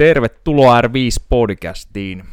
[0.00, 2.24] Tervetuloa R5-podcastiin.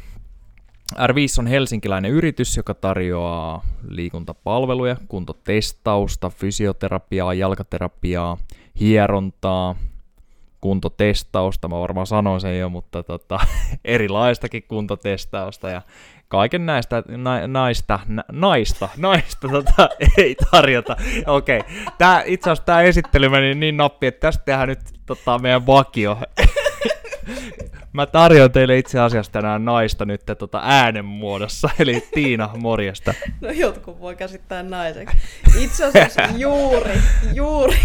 [0.95, 8.38] R5 on helsinkiläinen yritys, joka tarjoaa liikuntapalveluja, kuntotestausta, fysioterapiaa, jalkaterapiaa,
[8.79, 9.75] hierontaa,
[10.61, 13.39] kuntotestausta, mä varmaan sanoin sen jo, mutta tota,
[13.86, 15.81] erilaistakin kuntotestausta ja
[16.27, 20.95] kaiken näistä na, naista, na, naista, naista tota, ei tarjota.
[21.25, 22.23] Okei, okay.
[22.25, 26.18] itse asiassa tämä esittely meni niin nappi, että tästä tehdään nyt tota, meidän vakio.
[27.93, 33.13] Mä tarjoan teille itse asiassa tänään naista nyt tota äänen muodossa, eli Tiina, morjesta.
[33.41, 35.17] No jotkut voi käsittää naiseksi.
[35.59, 37.02] Itse asiassa juuri,
[37.33, 37.77] juuri,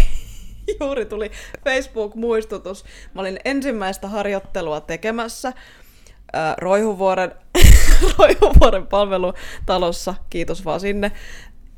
[0.79, 1.31] juuri tuli
[1.63, 2.85] Facebook-muistutus.
[3.13, 7.31] Mä olin ensimmäistä harjoittelua tekemässä äh, Roihuvuoren,
[8.19, 11.11] Roihuvuoren palvelutalossa, kiitos vaan sinne.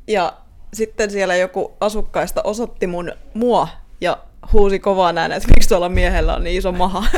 [0.08, 0.32] Ja
[0.74, 3.68] sitten siellä joku asukkaista osoitti mun mua
[4.00, 4.18] ja
[4.52, 7.04] huusi kovaa näin, että miksi tuolla miehellä on niin iso maha.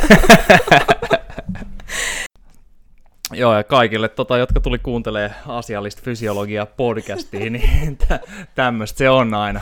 [3.33, 8.21] Joo, ja kaikille, tota, jotka tuli kuuntelee asiallista fysiologiaa podcastiin, niin tä-
[8.55, 9.61] tämmöistä se on aina.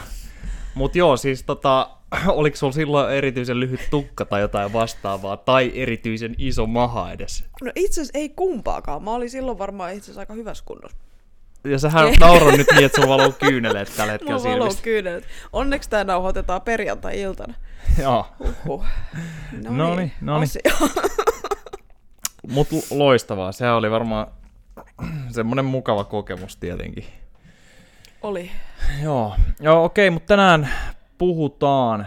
[0.74, 1.90] Mutta joo, siis tota,
[2.28, 7.44] oliko sulla silloin erityisen lyhyt tukka tai jotain vastaavaa, tai erityisen iso maha edes?
[7.62, 9.02] No itse asiassa ei kumpaakaan.
[9.02, 10.96] Mä olin silloin varmaan itse asiassa aika hyvässä kunnossa.
[11.70, 15.24] Ja sähän nauroin nyt niin, että sulla valuu kyyneleet tällä hetkellä Mulla valuu kyyneleet.
[15.52, 17.54] Onneksi tämä nauhoitetaan perjantai-iltana.
[17.98, 18.26] Joo.
[18.40, 18.84] Uhuh.
[19.68, 20.50] No niin, no niin.
[22.54, 23.52] Mut loistavaa.
[23.52, 24.26] Se oli varmaan
[25.34, 27.04] semmoinen mukava kokemus tietenkin.
[28.22, 28.50] Oli.
[29.02, 30.68] Joo, Joo okei, mutta tänään
[31.18, 32.06] puhutaan.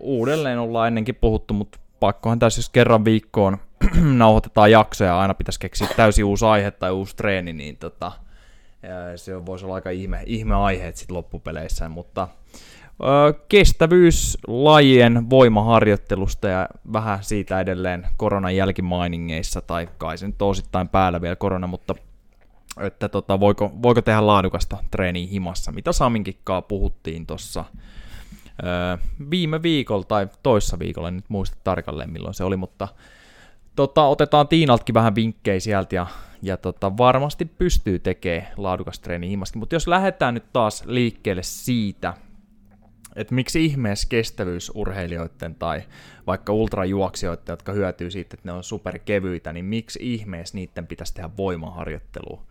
[0.00, 3.58] Uudelleen ollaan ennenkin puhuttu, mutta pakkohan tässä jos kerran viikkoon
[4.18, 8.12] nauhoitetaan jaksoja, aina pitäisi keksiä täysin uusi aihe tai uusi treeni, niin tota,
[9.16, 12.28] se voisi olla aika ihme, ihme aiheet sitten loppupeleissä, mutta
[13.48, 21.20] kestävyys lajien voimaharjoittelusta ja vähän siitä edelleen koronan jälkimainingeissa, tai kai se nyt osittain päällä
[21.20, 21.94] vielä korona, mutta
[22.80, 27.64] että tota, voiko, voiko tehdä laadukasta treeniä himassa, mitä Saminkikkaa puhuttiin tuossa
[29.30, 32.88] viime viikolla tai toissa viikolla, en nyt muista tarkalleen milloin se oli, mutta
[33.76, 36.06] tota, otetaan Tiinaltkin vähän vinkkejä sieltä ja,
[36.42, 42.14] ja tota, varmasti pystyy tekemään laadukas treeni himassa, mutta jos lähdetään nyt taas liikkeelle siitä,
[43.16, 45.82] että miksi ihmeessä kestävyysurheilijoiden tai
[46.26, 51.30] vaikka ultrajuoksijoiden, jotka hyötyy siitä, että ne on superkevyitä, niin miksi ihmeessä niiden pitäisi tehdä
[51.36, 52.42] voimaharjoittelua?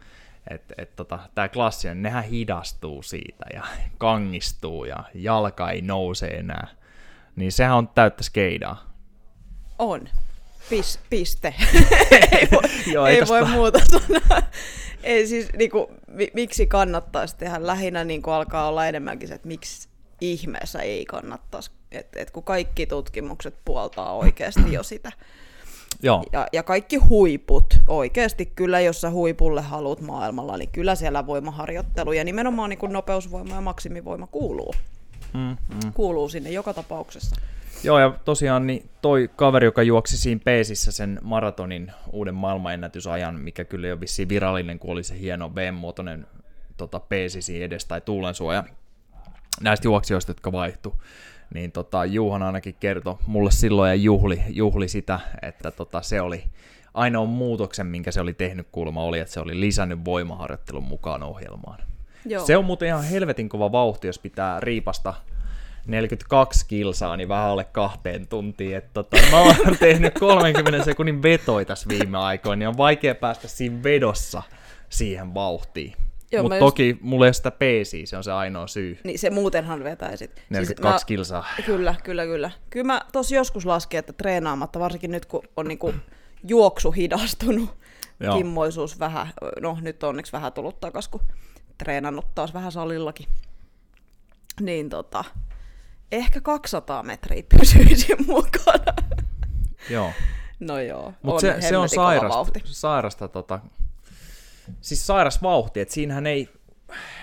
[0.50, 3.64] Et, et tota, Tämä klassinen, nehän hidastuu siitä ja
[3.98, 6.68] kangistuu ja jalka ei nouse enää.
[7.36, 8.84] Niin sehän on täyttä skeidaa.
[9.80, 10.08] On.
[10.70, 11.54] Pis, piste.
[12.32, 14.44] ei voi, Joo, ei, ei voi muuta sanoa.
[15.04, 15.92] Ei siis, niinku,
[16.34, 17.68] miksi kannattaisi tehdä?
[17.68, 19.90] Lähinnä niinku, alkaa olla enemmänkin se, että miksi
[20.22, 21.72] ihmeessä ei kannattaisi.
[21.92, 25.12] Et, et kun kaikki tutkimukset puoltaa oikeasti jo sitä.
[26.04, 26.24] Joo.
[26.32, 32.12] Ja, ja kaikki huiput, oikeasti kyllä, jos sä huipulle haluat maailmalla, niin kyllä siellä voimaharjoittelu
[32.12, 34.74] ja nimenomaan niin kuin nopeusvoima ja maksimivoima kuuluu.
[35.34, 35.94] Mm, mm.
[35.94, 37.36] Kuuluu sinne joka tapauksessa.
[37.84, 43.66] Joo, ja tosiaan niin toi kaveri, joka juoksi siinä peesissä sen maratonin uuden maailmanennätysajan, mikä
[43.66, 46.28] kyllä ei ole vissiin virallinen, kun oli se hieno VM-muotoinen
[46.78, 48.64] tota, peesi siinä edes tai tuulensuoja,
[49.62, 51.02] näistä juoksijoista, jotka vaihtu,
[51.54, 56.44] niin tota, Juhan ainakin kertoi mulle silloin ja juhli, juhli sitä, että tota, se oli
[56.94, 61.80] ainoa muutoksen, minkä se oli tehnyt kuulemma, oli, että se oli lisännyt voimaharjoittelun mukaan ohjelmaan.
[62.26, 62.46] Joo.
[62.46, 65.14] Se on muuten ihan helvetin kova vauhti, jos pitää riipasta
[65.88, 68.78] 42 kilsaa, niin vähän alle kahteen tuntiin.
[68.78, 73.48] että tota, mä oon tehnyt 30 sekunnin vetoja tässä viime aikoina, niin on vaikea päästä
[73.48, 74.44] siinä vedossa
[74.90, 75.94] siihen vauhtiin.
[76.42, 76.60] Mutta just...
[76.60, 79.00] toki mulla ei ole sitä peesiä, se on se ainoa syy.
[79.04, 80.42] Niin se muutenhan vetäisit.
[80.50, 81.08] 42 siis mä...
[81.08, 81.46] kilsaa.
[81.66, 82.52] Kyllä, kyllä, kyllä.
[82.70, 85.94] Kyllä mä tos joskus lasken, että treenaamatta, varsinkin nyt kun on niinku
[86.48, 87.70] juoksu hidastunut,
[88.20, 88.38] Joo.
[88.38, 89.28] kimmoisuus vähän,
[89.62, 91.22] no nyt on onneksi vähän tullut takas, kun
[91.82, 93.28] treenannut taas vähän salillakin.
[94.60, 95.24] Niin tota,
[96.12, 98.94] ehkä 200 metriä pysyisin mukana.
[99.90, 100.12] Joo.
[100.60, 103.60] No joo, Mutta se, se on sairasta, sairasta tota,
[104.82, 106.50] siis sairas vauhti, että siinähän ei,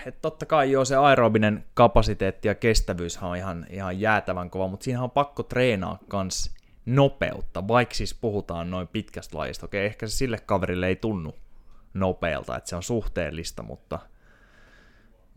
[0.07, 4.85] että totta kai joo se aerobinen kapasiteetti ja kestävyys on ihan, ihan jäätävän kova, mutta
[4.85, 6.55] siinä on pakko treenaa kans
[6.87, 9.67] nopeutta, vaikka siis puhutaan noin pitkästä lajista.
[9.67, 11.35] Okei, ehkä se sille kaverille ei tunnu
[11.95, 13.99] nopealta, että se on suhteellista, mutta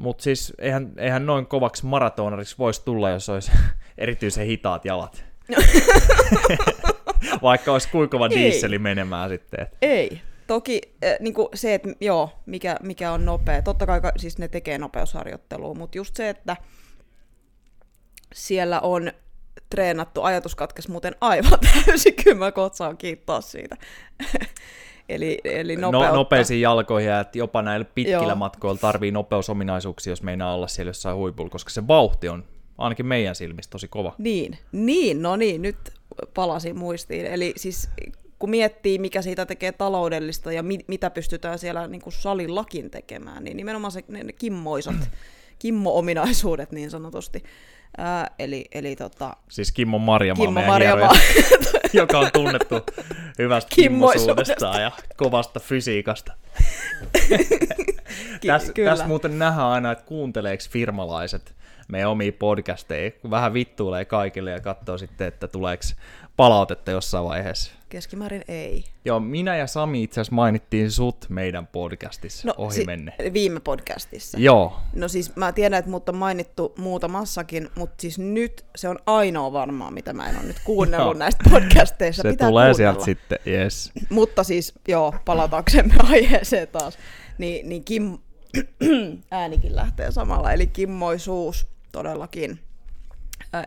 [0.01, 3.51] mutta siis eihän, eihän noin kovaksi maratonariksi voisi tulla, jos olisi
[3.97, 5.25] erityisen hitaat jalat.
[7.41, 9.67] Vaikka olisi kuinka kova diisseli menemään sitten.
[9.81, 14.47] Ei, Toki äh, niin se, että joo, mikä, mikä on nopea, totta kai siis ne
[14.47, 16.57] tekee nopeusharjoittelua, mutta just se, että
[18.33, 19.11] siellä on
[19.69, 23.77] treenattu ajatus katkesi muuten aivan täysin, kyllä mä kotsaan kiittää siitä.
[25.09, 26.07] Eli, eli nopeutta.
[26.07, 28.35] No, nopeisiin jalkoihin ja että jopa näillä pitkillä Joo.
[28.35, 32.43] matkoilla tarvii nopeusominaisuuksia, jos meinaa olla siellä jossain huipulla, koska se vauhti on
[32.77, 34.15] ainakin meidän silmissä tosi kova.
[34.17, 35.77] Niin, niin, no niin, nyt
[36.33, 37.25] palasin muistiin.
[37.25, 37.89] Eli siis
[38.39, 43.43] kun miettii, mikä siitä tekee taloudellista ja mi- mitä pystytään siellä niin kuin salillakin tekemään,
[43.43, 44.95] niin nimenomaan se, ne, ne kimmoisat,
[45.59, 47.43] kimmo-ominaisuudet niin sanotusti.
[47.97, 51.11] Ää, eli, eli tota, Siis Kimmo Marjamaa, Kimmo Marjamaa.
[52.01, 52.75] joka on tunnettu
[53.39, 54.79] hyvästä Kimmoisuudesta.
[54.79, 56.33] ja kovasta fysiikasta.
[58.41, 61.55] Ki- Tässä täs muuten nähdään aina, että kuunteleeko firmalaiset
[61.87, 65.83] meidän omia podcasteja, kun vähän vittuilee kaikille ja katsoo sitten, että tuleeko
[66.37, 67.71] palautetta jossain vaiheessa.
[67.91, 68.83] Keskimäärin ei.
[69.05, 73.13] Joo, minä ja Sami itse asiassa mainittiin sut meidän podcastissa no, ohi si- menne.
[73.33, 74.37] viime podcastissa.
[74.39, 78.99] Joo, No siis mä tiedän, että mut on mainittu muutamassakin, mutta siis nyt se on
[79.05, 82.21] ainoa varmaan, mitä mä en ole nyt kuunnellut näistä podcasteista.
[82.21, 82.93] se Pitää tulee kuunnella.
[82.93, 83.91] sieltä sitten, yes.
[84.09, 86.97] Mutta siis, joo, palataksemme aiheeseen taas,
[87.37, 88.17] niin, niin Kim,
[89.31, 92.59] äänikin lähtee samalla, eli kimmoisuus todellakin.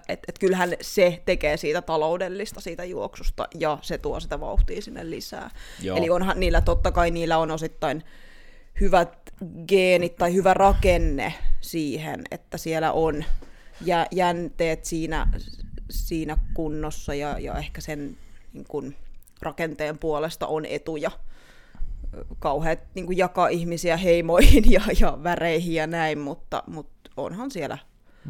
[0.09, 5.11] Että et kyllähän se tekee siitä taloudellista, siitä juoksusta, ja se tuo sitä vauhtia sinne
[5.11, 5.51] lisää.
[5.83, 5.97] Joo.
[5.97, 8.03] Eli onhan niillä, totta kai niillä on osittain
[8.81, 9.19] hyvät
[9.69, 13.25] geenit tai hyvä rakenne siihen, että siellä on
[13.81, 15.29] jä, jänteet siinä,
[15.91, 18.17] siinä kunnossa ja, ja ehkä sen
[18.53, 18.95] niin kun,
[19.43, 21.11] rakenteen puolesta on etuja
[22.39, 27.79] kauheat niin jakaa ihmisiä heimoihin ja, ja väreihin ja näin, mutta, mutta onhan siellä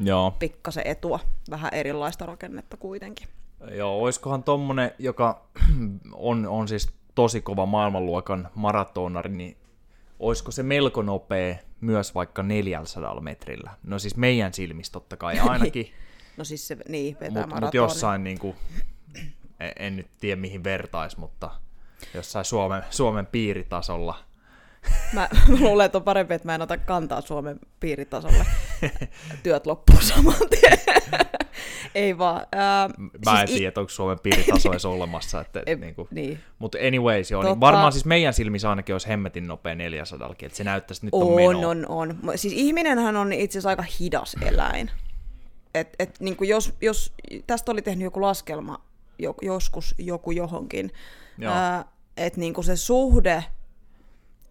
[0.02, 0.30] Joo.
[0.38, 1.20] pikkasen etua,
[1.50, 3.28] vähän erilaista rakennetta kuitenkin.
[3.70, 5.46] Joo, oiskohan tommonen, joka
[6.12, 9.56] on, on siis tosi kova maailmanluokan maratonari, niin
[10.18, 13.70] oisko se melko nopea myös vaikka 400 metrillä?
[13.82, 15.92] No siis meidän silmistä totta kai ainakin,
[16.36, 18.56] No siis se, niin, vetää mutta mut jossain niinku,
[19.60, 21.50] en, en nyt tiedä mihin vertais, mutta
[22.14, 24.18] jossain Suomen, Suomen piiritasolla.
[25.12, 28.46] Mä, mä luulen, että on parempi, että mä en ota kantaa Suomen piiritasolle.
[29.42, 30.78] Työt loppuu saman tien.
[31.94, 32.46] Ei vaan.
[32.52, 32.88] Ää,
[33.24, 35.40] Mä en siis i- tiedä, onko Suomen piiritaso edes olemassa.
[35.40, 36.40] Että, Ei, niinku, niin.
[36.58, 40.56] Mutta anyways, joo, niin Tota- varmaan siis meidän silmissä ainakin olisi hemmetin nopea 400 että
[40.56, 41.68] se näyttäisi, että nyt on, On, meno.
[41.68, 42.38] on, on.
[42.38, 44.90] Siis ihminenhän on itse asiassa aika hidas eläin.
[45.74, 47.12] Et, et, niin kuin jos, jos,
[47.46, 48.80] tästä oli tehnyt joku laskelma
[49.18, 50.90] jo, joskus joku johonkin,
[52.16, 53.44] että niin kuin se suhde,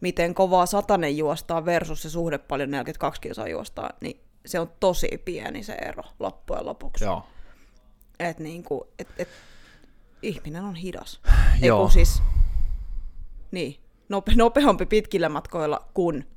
[0.04, 5.22] miten kovaa satanen juostaa versus se suhde paljon 42 kilsaa juostaa, niin se on tosi
[5.26, 7.04] pieni se ero loppujen lopuksi.
[7.04, 7.26] Joo.
[8.20, 9.30] Et niin kuin, et, et,
[10.22, 11.22] ihminen on hidas.
[11.62, 11.80] Joo.
[11.80, 12.24] Eiku siis,
[13.52, 13.78] niin,
[14.10, 16.28] nope, nopeampi pitkillä matkoilla kuin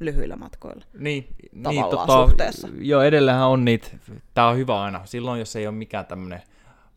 [0.00, 0.84] lyhyillä matkoilla.
[0.98, 2.68] Niin, niin tota, suhteessa.
[2.78, 3.88] Joo, edellähän on niitä,
[4.34, 6.42] tää on hyvä aina, silloin jos ei ole mikään tämmönen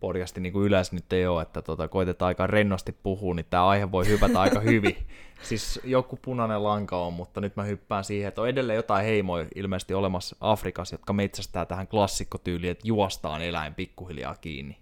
[0.06, 3.68] podcasti niin kuin yleensä nyt ei ole, että tota, koitetaan aika rennosti puhua, niin tämä
[3.68, 4.98] aihe voi hypätä aika hyvin.
[5.50, 9.46] Siis joku punainen lanka on, mutta nyt mä hyppään siihen, että on edelleen jotain heimoja
[9.56, 14.78] ilmeisesti olemassa Afrikassa, jotka metsästää tähän klassikkotyyliin, että juostaan eläin pikkuhiljaa kiinni.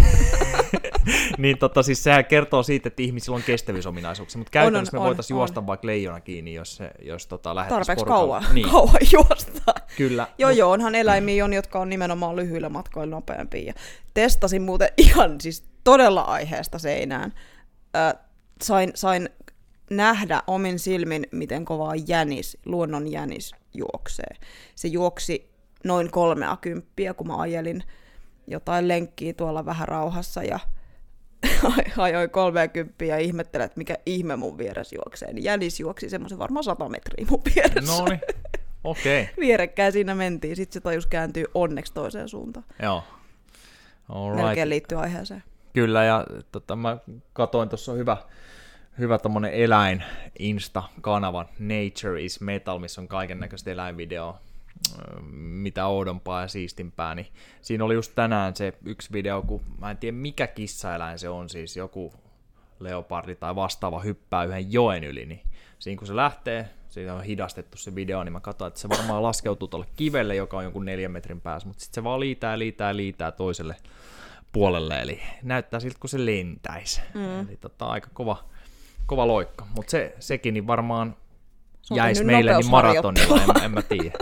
[1.38, 5.34] niin tota, siis sehän kertoo siitä, että ihmisillä on kestävyysominaisuuksia, mutta käytännössä on, me voitaisiin
[5.34, 5.40] on.
[5.40, 9.74] juosta vaikka leijona kiinni, jos, se, jos tota, lähettäisiin Tarpeeksi kauan, Niin, kauan juosta.
[9.96, 10.26] kyllä.
[10.38, 13.62] Joo, joo, onhan eläimiä on, jotka on nimenomaan lyhyillä matkoilla nopeampia.
[13.66, 13.72] Ja
[14.14, 17.32] testasin muuten ihan siis todella aiheesta seinään.
[17.96, 18.18] Ö,
[18.62, 19.28] sain, sain
[19.90, 24.36] nähdä omin silmin, miten kovaa jänis, luonnon jänis juoksee.
[24.74, 25.50] Se juoksi
[25.84, 27.84] noin kolmea kymppiä, kun mä ajelin
[28.46, 30.58] jotain lenkkiä tuolla vähän rauhassa ja
[31.98, 35.32] ajoin 30 ja ihmettelin, että mikä ihme mun vieressä juoksee.
[35.32, 37.92] Niin jänis juoksi semmoisen varmaan 100 metriä mun vieressä.
[37.92, 38.20] No niin,
[38.84, 39.22] okei.
[39.22, 39.34] Okay.
[39.40, 40.56] Vierekkäin siinä mentiin.
[40.56, 42.66] Sitten se tajus kääntyy onneksi toiseen suuntaan.
[42.82, 43.02] Joo.
[44.08, 44.46] Alright.
[44.46, 45.42] Melkein liittyy aiheeseen.
[45.72, 46.96] Kyllä, ja tota, mä
[47.32, 48.16] katoin tuossa hyvä,
[48.98, 50.04] hyvä tommonen eläin
[50.38, 54.40] Insta-kanavan Nature is Metal, missä on kaiken näköistä eläinvideoa,
[55.32, 57.26] mitä oudompaa ja siistimpää, niin
[57.62, 61.48] siinä oli just tänään se yksi video, kun mä en tiedä mikä kissaeläin se on,
[61.48, 62.12] siis joku
[62.80, 65.40] leopardi tai vastaava hyppää yhden joen yli, niin
[65.78, 69.22] siinä kun se lähtee, siinä on hidastettu se video, niin mä katsoin, että se varmaan
[69.22, 72.96] laskeutuu tuolle kivelle, joka on jonkun neljän metrin päässä, mutta sitten se vaan liitää, liitää,
[72.96, 73.76] liitää toiselle
[74.52, 77.00] puolelle, eli näyttää siltä, kun se lentäisi.
[77.14, 77.48] Mm.
[77.48, 78.44] Eli tota, aika kova,
[79.06, 81.16] kova loikka, mutta se, sekin niin varmaan
[81.82, 84.18] Se on jäisi meille niin maratonilla, en, en mä tiedä.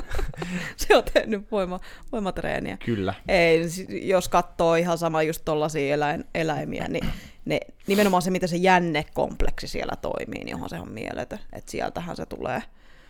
[0.77, 1.81] se on tehnyt voima,
[2.13, 2.77] voimatreeniä.
[2.85, 3.15] Kyllä.
[3.29, 3.63] Ei,
[4.03, 7.07] jos katsoo ihan sama just tollasia eläin, eläimiä, niin
[7.45, 11.39] ne, nimenomaan se, miten se jännekompleksi siellä toimii, niin onhan se on mieletön.
[11.53, 12.63] Että sieltähän se tulee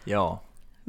[0.07, 0.43] Joo.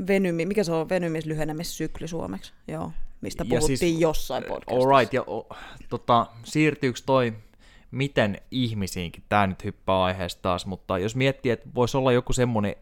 [0.07, 2.53] venymi, mikä se on venymislyhenemissykli suomeksi?
[2.67, 2.91] Joo,
[3.21, 4.89] mistä Ja puhuttiin siis- jossain podcastissa.
[4.89, 5.47] Alright, ja o,
[5.89, 7.33] tota, siirtyykö toi
[7.91, 12.75] miten ihmisiinkin, tämä nyt hyppää aiheesta taas, mutta jos miettii, että voisi olla joku semmoinen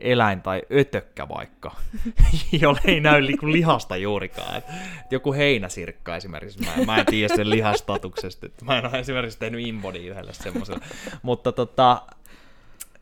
[0.00, 1.76] eläin tai ötökkä vaikka,
[2.60, 4.56] jolle ei näy niinku lihasta juurikaan.
[4.56, 4.64] Et
[5.10, 9.66] joku heinäsirkka esimerkiksi, mä, mä en tiedä sen lihastatuksesta, että mä en ole esimerkiksi tehnyt
[9.66, 10.84] inbody yhdelle semmoiselle,
[11.22, 12.02] mutta tota,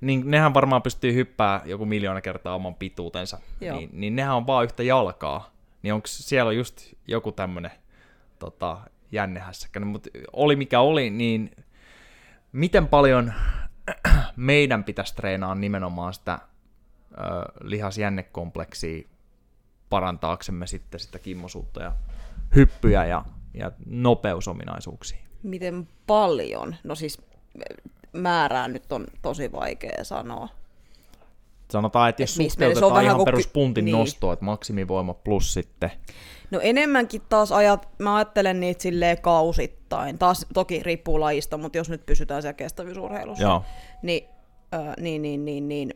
[0.01, 3.79] niin nehän varmaan pystyy hyppää joku miljoona kertaa oman pituutensa, Joo.
[3.79, 5.51] niin, niin nehän on vaan yhtä jalkaa,
[5.83, 7.71] niin onko siellä on just joku tämmönen
[8.39, 8.79] tota,
[9.13, 11.51] jännehässäkkä, mutta oli mikä oli, niin
[12.53, 13.33] miten paljon
[14.37, 16.39] meidän pitäisi treenaa nimenomaan sitä
[17.13, 17.17] ö,
[17.61, 19.09] lihasjännekompleksia
[19.91, 21.93] parantaaksemme sitten sitä kimmosuutta ja
[22.55, 25.19] hyppyjä ja, ja nopeusominaisuuksia.
[25.43, 26.77] Miten paljon?
[26.85, 27.23] No siis
[28.13, 30.49] määrää nyt on tosi vaikea sanoa.
[31.71, 33.99] Sanotaan, että jos Et on suhteutetaan ihan kuin ky- peruspuntin niin.
[33.99, 35.91] nostoa, että maksimivoima plus sitten.
[36.51, 40.19] No enemmänkin taas ajat, mä ajattelen niitä silleen kausittain.
[40.19, 43.65] Taas toki riippuu lajista, mutta jos nyt pysytään siellä kestävyysurheilussa, Joo,
[44.03, 44.29] niin,
[44.75, 45.95] äh, niin, niin, niin, niin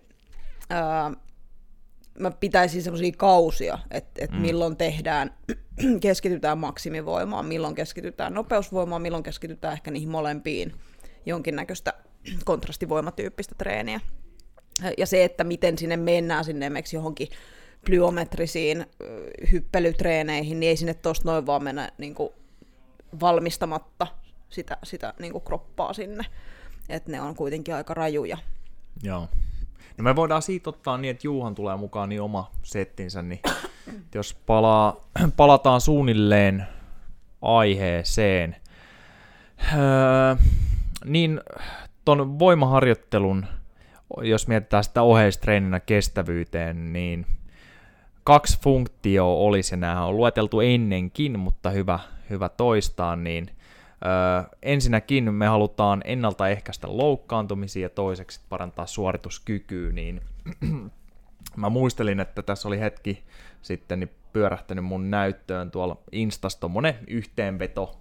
[0.73, 1.17] äh,
[2.19, 4.39] mä pitäisin semmoisia kausia, että et mm.
[4.39, 5.35] milloin tehdään,
[6.01, 10.73] keskitytään maksimivoimaan, milloin keskitytään nopeusvoimaan, milloin keskitytään ehkä niihin molempiin
[11.27, 11.95] jonkinnäköistä
[12.45, 14.01] kontrastivoimatyyppistä treeniä.
[14.99, 17.29] Ja se, että miten sinne mennään sinne esimerkiksi johonkin
[17.87, 18.87] plyometrisiin
[19.53, 22.31] hyppelytreeneihin, niin ei sinne tuosta noin vaan mennä niin kuin
[23.21, 24.07] valmistamatta
[24.49, 26.25] sitä, sitä niin kuin kroppaa sinne.
[26.89, 28.39] Että ne on kuitenkin aika rajuja.
[29.03, 29.29] joo.
[29.97, 33.41] No me voidaan siitä ottaa niin, että Juuhan tulee mukaan niin oma settinsä, niin
[34.15, 34.97] jos palaa,
[35.37, 36.67] palataan suunnilleen
[37.43, 38.57] aiheeseen,
[39.73, 40.37] öö,
[41.05, 41.41] niin
[42.05, 43.47] ton voimaharjoittelun,
[44.23, 47.27] jos mietitään sitä oheistreeninä kestävyyteen, niin
[48.25, 51.99] kaksi funktioa olisi, ja nämä on lueteltu ennenkin, mutta hyvä,
[52.31, 53.51] hyvä toistaa, niin
[54.07, 60.21] Öö, ensinnäkin me halutaan ennaltaehkäistä loukkaantumisia ja toiseksi parantaa suorituskykyä, niin
[61.57, 63.25] mä muistelin, että tässä oli hetki
[63.63, 68.01] sitten niin pyörähtänyt mun näyttöön tuolla Instas tommonen yhteenveto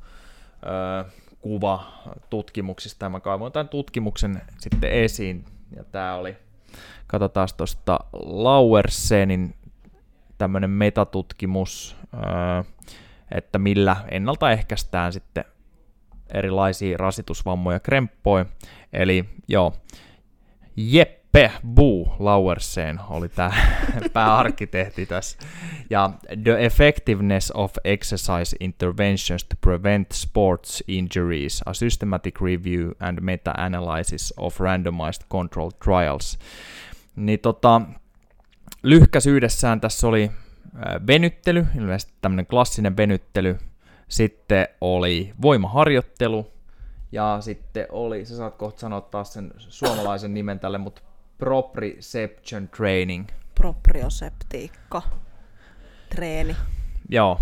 [0.65, 1.03] öö,
[1.41, 1.83] kuva
[2.29, 6.37] tutkimuksista, ja mä kaivoin tämän tutkimuksen sitten esiin, ja tää oli,
[7.07, 9.55] katsotaan tuosta Lauersenin
[10.37, 12.63] tämmönen metatutkimus, öö,
[13.31, 15.45] että millä ennaltaehkäistään sitten
[16.33, 18.45] erilaisia rasitusvammoja kremppoja.
[18.93, 19.73] Eli joo,
[20.75, 23.51] Jeppe Boo Lauerseen oli tämä
[24.13, 25.37] pääarkkitehti tässä.
[25.89, 26.11] Ja
[26.43, 34.59] The Effectiveness of Exercise Interventions to Prevent Sports Injuries, a Systematic Review and Meta-Analysis of
[34.59, 36.39] Randomized Controlled Trials.
[37.15, 37.81] Niin tota,
[38.83, 40.31] lyhkäisyydessään tässä oli
[41.07, 43.57] venyttely, ilmeisesti tämmöinen klassinen venyttely,
[44.09, 46.51] sitten oli voimaharjoittelu,
[47.11, 51.01] ja sitten oli, sä saat kohta sanoa taas sen suomalaisen nimen tälle, mutta
[51.37, 53.27] proprioception training.
[53.55, 55.01] Proprioseptiikka,
[56.09, 56.55] treeni.
[57.09, 57.39] Joo.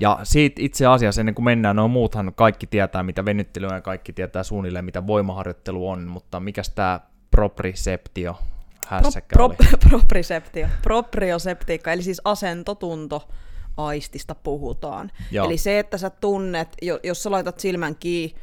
[0.00, 3.80] Ja siitä itse asiassa ennen kuin mennään, no muuthan kaikki tietää, mitä venyttely on ja
[3.80, 7.00] kaikki tietää suunnilleen, mitä voimaharjoittelu on, mutta mikäs tämä
[7.30, 8.38] propriceptio
[8.86, 9.56] hässäkkä pro, oli?
[9.88, 13.28] proprioseptio, proprioseptiikka, eli siis asentotunto
[13.76, 15.10] aistista puhutaan.
[15.30, 15.46] Joo.
[15.46, 18.36] Eli se, että sä tunnet, jo- jos sä laitat silmän kiinni,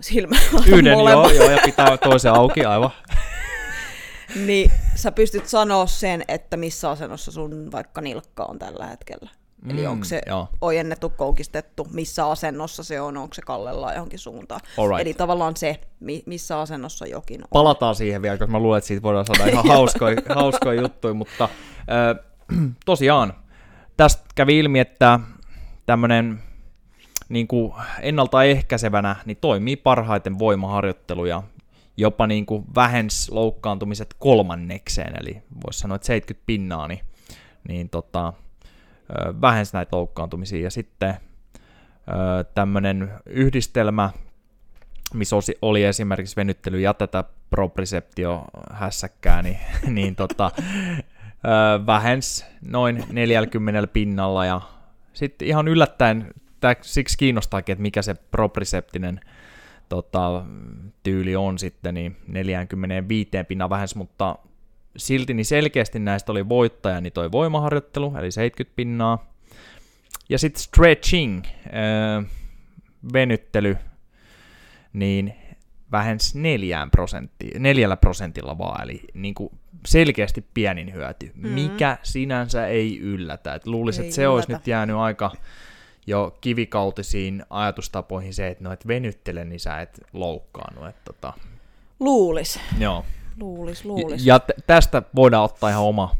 [0.00, 2.90] silmän Yhden, joo, molemmat, joo, ja pitää toisen auki, aivan.
[4.46, 9.30] niin sä pystyt sanoa sen, että missä asennossa sun vaikka nilkka on tällä hetkellä.
[9.70, 10.48] Eli Mm, onko se joo.
[10.60, 14.60] ojennettu, koukistettu, missä asennossa se on, onko se kallellaan johonkin suuntaan.
[14.78, 15.00] Alright.
[15.00, 17.48] Eli tavallaan se, mi- missä asennossa jokin on.
[17.52, 21.48] Palataan siihen vielä, koska mä luulen, että siitä voidaan saada ihan hauskoja, hauskoja juttuja, mutta
[22.18, 22.22] ö,
[22.84, 23.34] tosiaan
[23.96, 25.20] tästä kävi ilmi, että
[25.86, 26.42] tämmöinen
[27.28, 31.42] niin kuin ennaltaehkäisevänä niin toimii parhaiten voimaharjoittelu ja
[31.96, 37.00] jopa niin kuin vähens loukkaantumiset kolmannekseen, eli voisi sanoa, että 70 pinnaa, niin,
[37.68, 38.32] niin tota,
[39.10, 40.62] ö, vähensi näitä loukkaantumisia.
[40.62, 41.14] Ja sitten
[42.54, 44.10] tämmöinen yhdistelmä,
[45.14, 49.58] missä oli esimerkiksi venyttely ja tätä propriceptio hässäkkää, niin,
[49.96, 50.50] niin tota,
[51.44, 54.60] ö, vähens noin 40 pinnalla ja
[55.12, 59.20] sitten ihan yllättäen, tää siksi kiinnostaakin, että mikä se propriceptinen
[59.88, 60.44] tota,
[61.02, 64.38] tyyli on sitten, niin 45 pinnan vähens, mutta
[64.96, 69.32] silti niin selkeästi näistä oli voittaja, niin toi voimaharjoittelu, eli 70 pinnaa.
[70.28, 72.22] Ja sitten stretching, öö,
[73.12, 73.76] venyttely,
[74.92, 75.34] niin
[75.92, 79.52] vähensi neljään prosenttia, neljällä prosentilla vaan, eli niin kuin
[79.86, 81.48] selkeästi pienin hyöty, mm.
[81.48, 83.54] mikä sinänsä ei yllätä.
[83.54, 84.34] Et luulisin, että se yllätä.
[84.34, 85.32] olisi nyt jäänyt aika
[86.06, 90.88] jo kivikautisiin ajatustapoihin se, että no et venyttele, niin sä et loukkaannut.
[90.88, 91.32] Et, tota...
[92.00, 92.60] Luulis.
[92.78, 93.04] Joo.
[93.40, 94.26] Luulis, luulis.
[94.26, 96.16] Ja t- tästä voidaan ottaa ihan oma,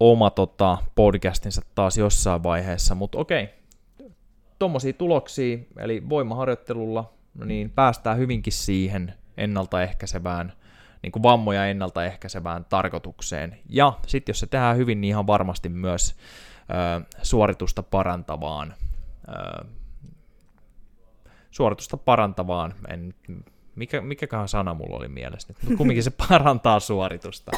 [0.00, 3.48] oma tota, podcastinsa taas jossain vaiheessa, mutta okei,
[4.58, 7.12] tuommoisia tuloksia, eli voimaharjoittelulla,
[7.44, 10.52] niin päästään hyvinkin siihen ennaltaehkäisevään,
[11.04, 13.58] niin kuin vammoja ennaltaehkäisevään tarkoitukseen.
[13.68, 16.14] Ja sitten jos se tehdään hyvin, niin ihan varmasti myös
[16.70, 18.74] ö, suoritusta parantavaan,
[19.28, 19.64] ö,
[21.50, 23.14] suoritusta parantavaan, en
[23.76, 27.52] mikä, mikäköhän sana mulla oli mielessä nyt, mutta kumminkin se parantaa suoritusta.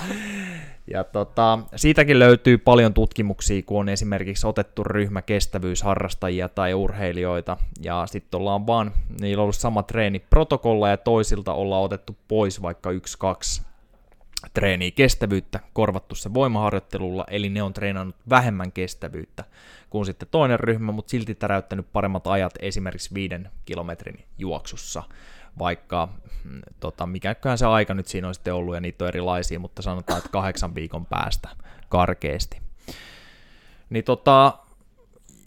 [0.93, 8.07] Ja tota, siitäkin löytyy paljon tutkimuksia, kun on esimerkiksi otettu ryhmä kestävyysharrastajia tai urheilijoita, ja
[8.07, 13.19] sitten ollaan vaan, niillä on ollut sama treeniprotokolla, ja toisilta ollaan otettu pois vaikka yksi,
[13.19, 13.63] kaksi
[14.55, 19.45] treeniä kestävyyttä, korvattu se voimaharjoittelulla, eli ne on treenannut vähemmän kestävyyttä
[19.91, 25.03] kuin sitten toinen ryhmä, mutta silti täräyttänyt paremmat ajat esimerkiksi viiden kilometrin juoksussa
[25.59, 26.09] vaikka
[26.45, 29.83] mm, tota, mikäköhän se aika nyt siinä on sitten ollut, ja niitä on erilaisia, mutta
[29.83, 31.49] sanotaan, että kahdeksan viikon päästä
[31.89, 32.61] karkeasti.
[33.91, 34.59] Niin tota,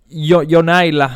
[0.09, 1.09] jo, jo näillä,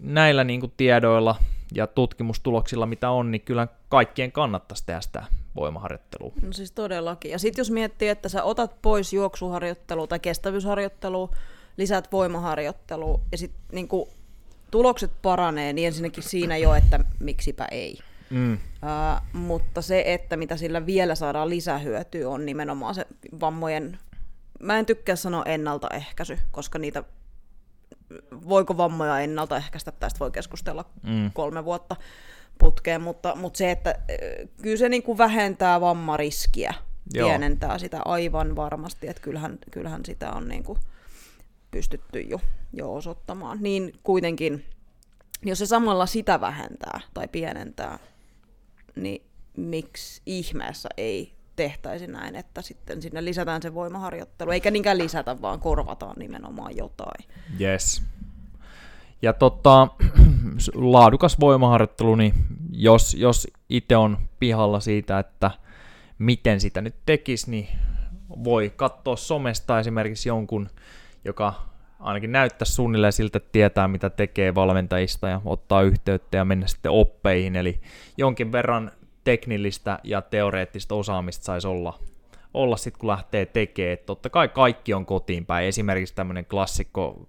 [0.00, 1.36] näillä niin tiedoilla
[1.74, 5.24] ja tutkimustuloksilla, mitä on, niin kyllä kaikkien kannattaisi tehdä sitä
[5.56, 6.32] voimaharjoittelua.
[6.42, 7.30] No siis todellakin.
[7.30, 11.30] Ja sitten jos miettii, että sä otat pois juoksuharjoittelua tai kestävyysharjoittelua,
[11.76, 13.88] lisät voimaharjoittelua ja sitten niin
[14.70, 17.98] tulokset paranee, niin ensinnäkin siinä jo, että miksipä ei.
[18.30, 18.52] Mm.
[18.52, 18.58] Uh,
[19.32, 23.06] mutta se, että mitä sillä vielä saadaan lisähyötyä, on nimenomaan se
[23.40, 23.98] vammojen,
[24.60, 27.04] mä en tykkää sanoa ennaltaehkäisy, koska niitä,
[28.48, 31.30] voiko vammoja ennaltaehkäistä, tästä voi keskustella mm.
[31.34, 31.96] kolme vuotta
[32.58, 33.94] putkeen, mutta, mutta se, että
[34.62, 36.74] kyllä se niin kuin vähentää vammariskiä,
[37.14, 37.28] Joo.
[37.28, 40.78] pienentää sitä aivan varmasti, että kyllähän, kyllähän sitä on niin kuin
[41.70, 42.40] pystytty jo,
[42.72, 43.58] jo osoittamaan.
[43.60, 44.64] Niin kuitenkin,
[45.42, 47.98] jos se samalla sitä vähentää tai pienentää,
[49.02, 49.22] niin
[49.56, 55.60] miksi ihmeessä ei tehtäisi näin, että sitten sinne lisätään se voimaharjoittelu, eikä niinkään lisätä, vaan
[55.60, 57.24] korvataan nimenomaan jotain.
[57.60, 58.02] Yes.
[59.22, 59.88] Ja tota,
[60.74, 62.34] laadukas voimaharjoittelu, niin
[62.72, 65.50] jos, jos itse on pihalla siitä, että
[66.18, 67.68] miten sitä nyt tekisi, niin
[68.44, 70.68] voi katsoa somesta esimerkiksi jonkun,
[71.24, 76.66] joka ainakin näyttää suunnilleen siltä, että tietää mitä tekee valmentajista ja ottaa yhteyttä ja mennä
[76.66, 77.80] sitten oppeihin, eli
[78.16, 78.90] jonkin verran
[79.24, 81.98] teknillistä ja teoreettista osaamista saisi olla,
[82.54, 83.98] olla sitten kun lähtee tekemään.
[84.06, 87.28] Totta kai kaikki on kotiin päin, esimerkiksi tämmöinen klassikko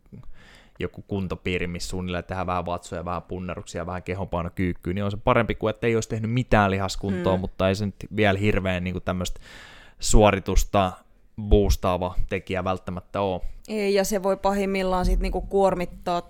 [0.79, 5.55] joku kuntopiiri, missä suunnilleen tehdään vähän vatsoja, vähän punneruksia, vähän kehonpainokyykkyä, niin on se parempi
[5.55, 7.41] kuin, että ei olisi tehnyt mitään lihaskuntoa, hmm.
[7.41, 9.39] mutta ei se nyt vielä hirveän niin tämmöistä
[9.99, 10.91] suoritusta
[11.39, 13.41] boostaava tekijä välttämättä ole.
[13.67, 16.21] Ei, ja se voi pahimmillaan sitten niinku kuormittaa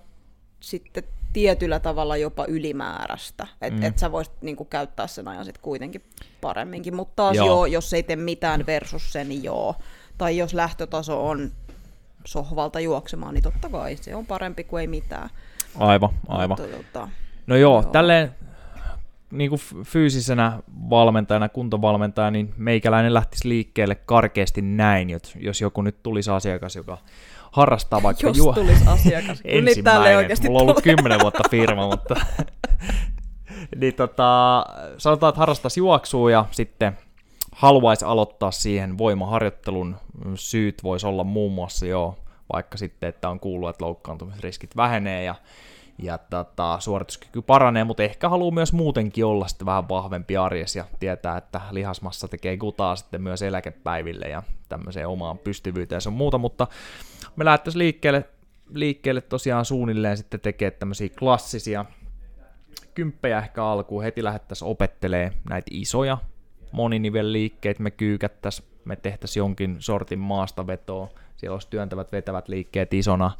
[0.60, 3.46] sitten tietyllä tavalla jopa ylimääräistä.
[3.60, 3.86] Että mm.
[3.86, 6.04] et sä voisit niinku käyttää sen ajan sitten kuitenkin
[6.40, 6.96] paremminkin.
[6.96, 7.46] Mutta taas joo.
[7.46, 9.74] joo, jos ei tee mitään versus sen, niin joo.
[10.18, 11.50] Tai jos lähtötaso on
[12.24, 15.30] sohvalta juoksemaan, niin totta kai se on parempi kuin ei mitään.
[15.78, 16.58] Aivan, aivan.
[16.60, 17.08] Mutta, tota,
[17.46, 17.92] no joo, joo.
[17.92, 18.34] tälleen
[19.30, 20.58] niin kuin fyysisenä
[20.90, 25.08] valmentajana, kuntovalmentajana, niin meikäläinen lähtisi liikkeelle karkeasti näin,
[25.40, 26.98] jos joku nyt tulisi asiakas, joka
[27.52, 28.52] harrastaa vaikka Jos juo...
[28.52, 29.40] tulisi asiakas.
[29.44, 30.28] Ensimmäinen.
[30.28, 32.14] Niin Mulla on ollut kymmenen vuotta firma, mutta...
[33.80, 34.66] niin tota,
[34.98, 36.98] sanotaan, että harrastaisi juoksua ja sitten
[37.52, 39.96] haluaisi aloittaa siihen voimaharjoittelun.
[40.34, 42.18] Syyt voisi olla muun muassa jo
[42.52, 45.34] vaikka sitten, että on kuullut, että loukkaantumisriskit vähenee ja
[46.02, 50.84] ja tota, suorituskyky paranee, mutta ehkä haluaa myös muutenkin olla sitten vähän vahvempi arjes ja
[51.00, 56.66] tietää, että lihasmassa tekee gutaa sitten myös eläkepäiville ja tämmöiseen omaan pystyvyyteen ja muuta, mutta
[57.36, 58.24] me lähdettäisiin liikkeelle,
[58.74, 61.84] liikkeelle tosiaan suunnilleen sitten tekee tämmöisiä klassisia
[62.94, 66.18] kymppejä ehkä alkuun, heti lähdettäisiin opettelee näitä isoja
[66.72, 73.30] moninivelliikkeitä, me kyykättäisiin, me tehtäisiin jonkin sortin maastavetoa, siellä olisi työntävät vetävät liikkeet isona,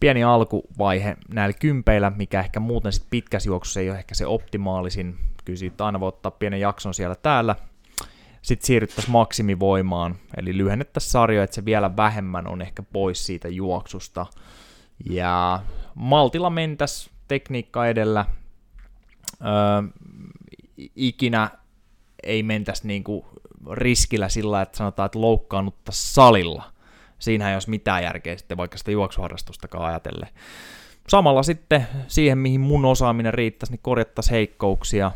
[0.00, 5.18] pieni alkuvaihe näillä kympeillä, mikä ehkä muuten sitten pitkässä juoksussa ei ole ehkä se optimaalisin.
[5.44, 7.56] Kyllä siitä aina voi ottaa pienen jakson siellä täällä.
[8.42, 14.26] Sitten siirryttäisiin maksimivoimaan, eli lyhennettäisiin sarjoja, että se vielä vähemmän on ehkä pois siitä juoksusta.
[15.10, 15.62] Ja
[15.94, 18.24] maltilla mentäs tekniikka edellä.
[19.40, 20.02] Öö,
[20.96, 21.50] ikinä
[22.22, 23.26] ei mentäisi niinku
[23.70, 26.72] riskillä sillä, että sanotaan, että loukkaannutta salilla–
[27.18, 30.28] siinä ei olisi mitään järkeä sitten vaikka sitä juoksuharrastustakaan ajatellen.
[31.08, 35.12] Samalla sitten siihen, mihin mun osaaminen riittäisi, niin korjattaisiin heikkouksia,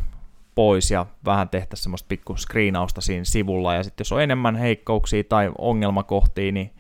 [0.55, 3.75] pois ja vähän tehtäisiin semmoista pikku screenausta siinä sivulla.
[3.75, 6.71] Ja sitten jos on enemmän heikkouksia tai ongelmakohtia, niin,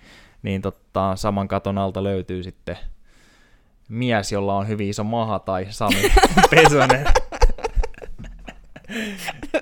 [0.42, 2.76] niin totta, saman katon alta löytyy sitten
[3.88, 6.02] mies, jolla on hyvin iso maha tai Sami
[6.50, 7.06] Pesönen.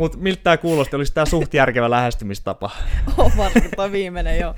[0.00, 0.96] Mutta miltä tämä kuulosti?
[0.96, 2.70] Olisi tämä suht järkevä lähestymistapa?
[3.18, 4.54] On varsinkin toi viimeinen, joo.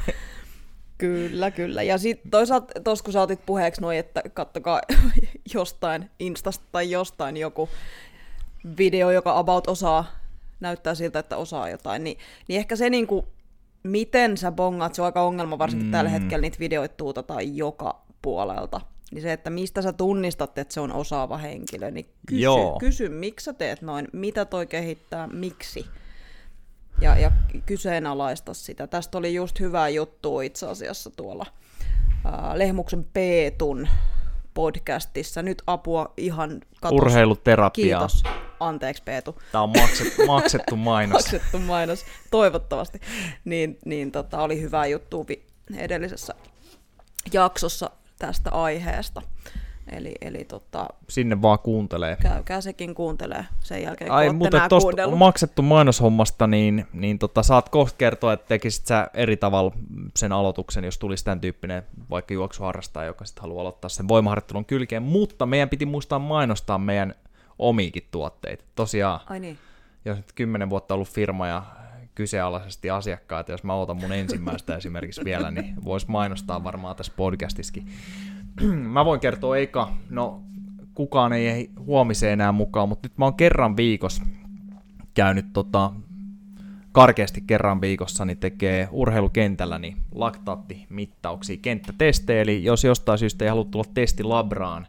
[0.99, 1.83] Kyllä, kyllä.
[1.83, 4.81] Ja sitten toisaalta tuossa kun sä otit puheeksi noin, että kattokaa
[5.55, 7.69] jostain Instasta tai jostain joku
[8.79, 10.05] video, joka about osaa,
[10.61, 13.29] näyttää siltä, että osaa jotain, niin, niin ehkä se niinku,
[13.83, 15.93] miten sä bongaat, se on aika ongelma, varsinkin mm.
[15.93, 18.81] tällä hetkellä niitä videoita tuutataan joka puolelta.
[19.13, 22.79] Niin se, että mistä sä tunnistat, että se on osaava henkilö, niin kysy, Joo.
[22.79, 25.87] kysy miksi sä teet noin, mitä toi kehittää, miksi
[27.01, 27.33] ja, ja
[27.67, 28.87] kyseenalaista sitä.
[28.87, 31.47] Tästä oli just hyvä juttu itse asiassa tuolla
[32.25, 33.89] ää, Lehmuksen Peetun
[34.55, 35.43] podcastissa.
[35.43, 36.97] Nyt apua ihan katos.
[36.97, 37.99] Urheiluterapia.
[37.99, 38.23] Kiitos.
[38.61, 39.43] Anteeksi Peetu.
[39.53, 41.13] Tämä on maksettu, maksettu mainos.
[41.13, 43.01] maksettu mainos, toivottavasti.
[43.45, 45.27] Niin, niin tota, oli hyvä juttu
[45.77, 46.35] edellisessä
[47.33, 47.91] jaksossa
[48.27, 49.23] tästä aiheesta.
[49.93, 52.17] Eli, eli tota, Sinne vaan kuuntelee.
[52.23, 57.69] Käykää sekin kuuntelee sen jälkeen, kun Ai, mutta tuosta maksettu mainoshommasta, niin, niin tota, saat
[57.69, 59.73] kohta kertoa, että tekisit sä eri tavalla
[60.17, 65.03] sen aloituksen, jos tulisi tämän tyyppinen vaikka juoksuharrastaja, joka sitten haluaa aloittaa sen voimaharjoittelun kylkeen.
[65.03, 67.15] Mutta meidän piti muistaa mainostaa meidän
[67.59, 68.65] omiikin tuotteita.
[68.75, 69.59] Tosiaan, Ai niin.
[70.05, 71.63] jos nyt kymmenen vuotta ollut firma ja
[72.15, 77.87] kyseenalaisesti asiakkaat, jos mä otan mun ensimmäistä esimerkiksi vielä, niin vois mainostaa varmaan tässä podcastissakin.
[78.95, 80.43] mä voin kertoa eka, no
[80.95, 84.23] kukaan ei huomiseen enää mukaan, mutta nyt mä oon kerran viikossa
[85.15, 85.93] käynyt tota,
[86.93, 93.65] karkeasti kerran viikossa niin tekee urheilukentällä niin laktaattimittauksia, kenttätestejä, eli jos jostain syystä ei halua
[93.65, 94.87] tulla testilabraan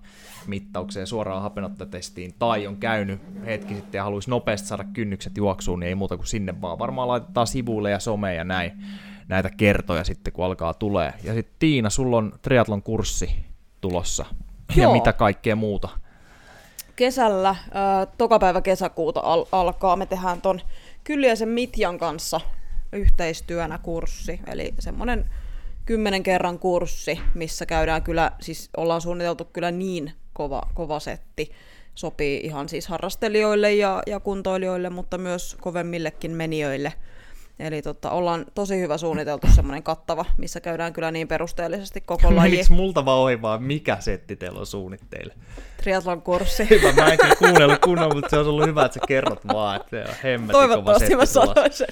[0.47, 5.87] mittaukseen suoraan hapenottotestiin, tai on käynyt hetki sitten ja haluaisi nopeasti saada kynnykset juoksuun, niin
[5.87, 6.79] ei muuta kuin sinne vaan.
[6.79, 8.71] Varmaan laitetaan sivuille ja someen ja näin
[9.27, 11.13] näitä kertoja sitten, kun alkaa tulee.
[11.23, 13.29] Ja sitten Tiina, sulla on triatlon kurssi
[13.81, 14.25] tulossa.
[14.75, 14.89] Joo.
[14.89, 15.89] Ja mitä kaikkea muuta?
[16.95, 17.57] Kesällä, äh,
[18.17, 19.95] toka päivä kesäkuuta al- alkaa.
[19.95, 20.59] Me tehdään ton
[21.03, 22.41] Kyljäisen Mitjan kanssa
[22.93, 24.39] yhteistyönä kurssi.
[24.47, 25.25] Eli semmoinen
[25.85, 31.51] kymmenen kerran kurssi, missä käydään kyllä, siis ollaan suunniteltu kyllä niin kova, kova setti.
[31.95, 36.93] Sopii ihan siis harrastelijoille ja, ja kuntoilijoille, mutta myös kovemmillekin menijöille–
[37.59, 42.57] Eli tota, ollaan tosi hyvä suunniteltu semmoinen kattava, missä käydään kyllä niin perusteellisesti koko laji.
[42.57, 45.33] Miksi multa vaan ohi vaan, mikä setti teillä on suunnitteille?
[45.77, 46.69] Triathlon kurssi.
[46.69, 49.75] Hyvä, mä en kyllä kuunnellut kunnon, mutta se olisi ollut hyvä, että sä kerrot vaan,
[49.75, 51.87] että se on hemmetin Toivottavasti mä sanoin sen.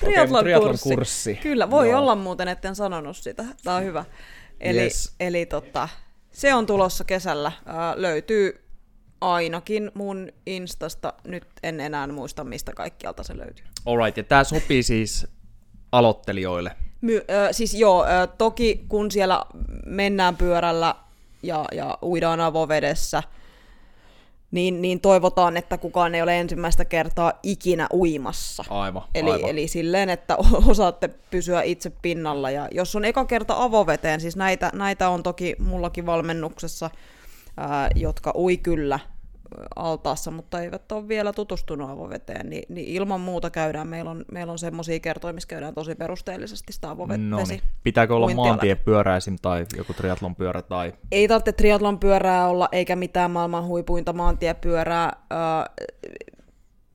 [0.00, 0.94] Triathlon, okay, triathlon kurssi.
[0.94, 1.34] kurssi.
[1.34, 1.98] Kyllä, voi no.
[1.98, 3.44] olla muuten, etten sanonut sitä.
[3.64, 4.04] Tämä on hyvä.
[4.60, 5.14] Eli, yes.
[5.20, 5.88] eli tota,
[6.32, 7.52] se on tulossa kesällä.
[7.68, 8.63] Äh, löytyy
[9.20, 11.12] ainakin mun Instasta.
[11.26, 13.66] Nyt en enää muista, mistä kaikkialta se löytyy.
[13.86, 15.26] Alright, ja tämä sopii siis
[15.92, 16.76] aloittelijoille?
[17.00, 19.44] My, ö, siis joo, ö, toki kun siellä
[19.86, 20.94] mennään pyörällä
[21.42, 23.22] ja, ja uidaan avovedessä,
[24.50, 28.64] niin, niin toivotaan, että kukaan ei ole ensimmäistä kertaa ikinä uimassa.
[28.68, 29.50] Aivan, eli, aivan.
[29.50, 30.36] eli silleen, että
[30.70, 32.50] osaatte pysyä itse pinnalla.
[32.50, 36.90] Ja jos on eka kerta avoveteen, siis näitä, näitä on toki mullakin valmennuksessa,
[37.94, 38.98] jotka ui kyllä
[39.76, 43.88] altaassa, mutta eivät ole vielä tutustunut avoveteen, niin, niin ilman muuta käydään.
[43.88, 47.20] Meillä on, meillä on semmoisia kertoja, missä käydään tosi perusteellisesti sitä avovesi.
[47.20, 47.60] No niin.
[47.82, 49.36] Pitääkö olla maantiepyörä esim.
[49.42, 50.62] tai joku triatlon pyörä?
[50.62, 50.92] Tai...
[51.12, 55.12] Ei tarvitse triatlon pyörää olla, eikä mitään maailman huipuinta maantiepyörää.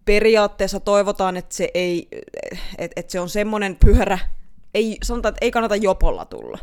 [0.06, 2.08] periaatteessa toivotaan, että se, ei,
[2.78, 4.20] että, että se on semmoinen pyörä,
[4.74, 6.58] ei, sanotaan, että ei kannata jopolla tulla.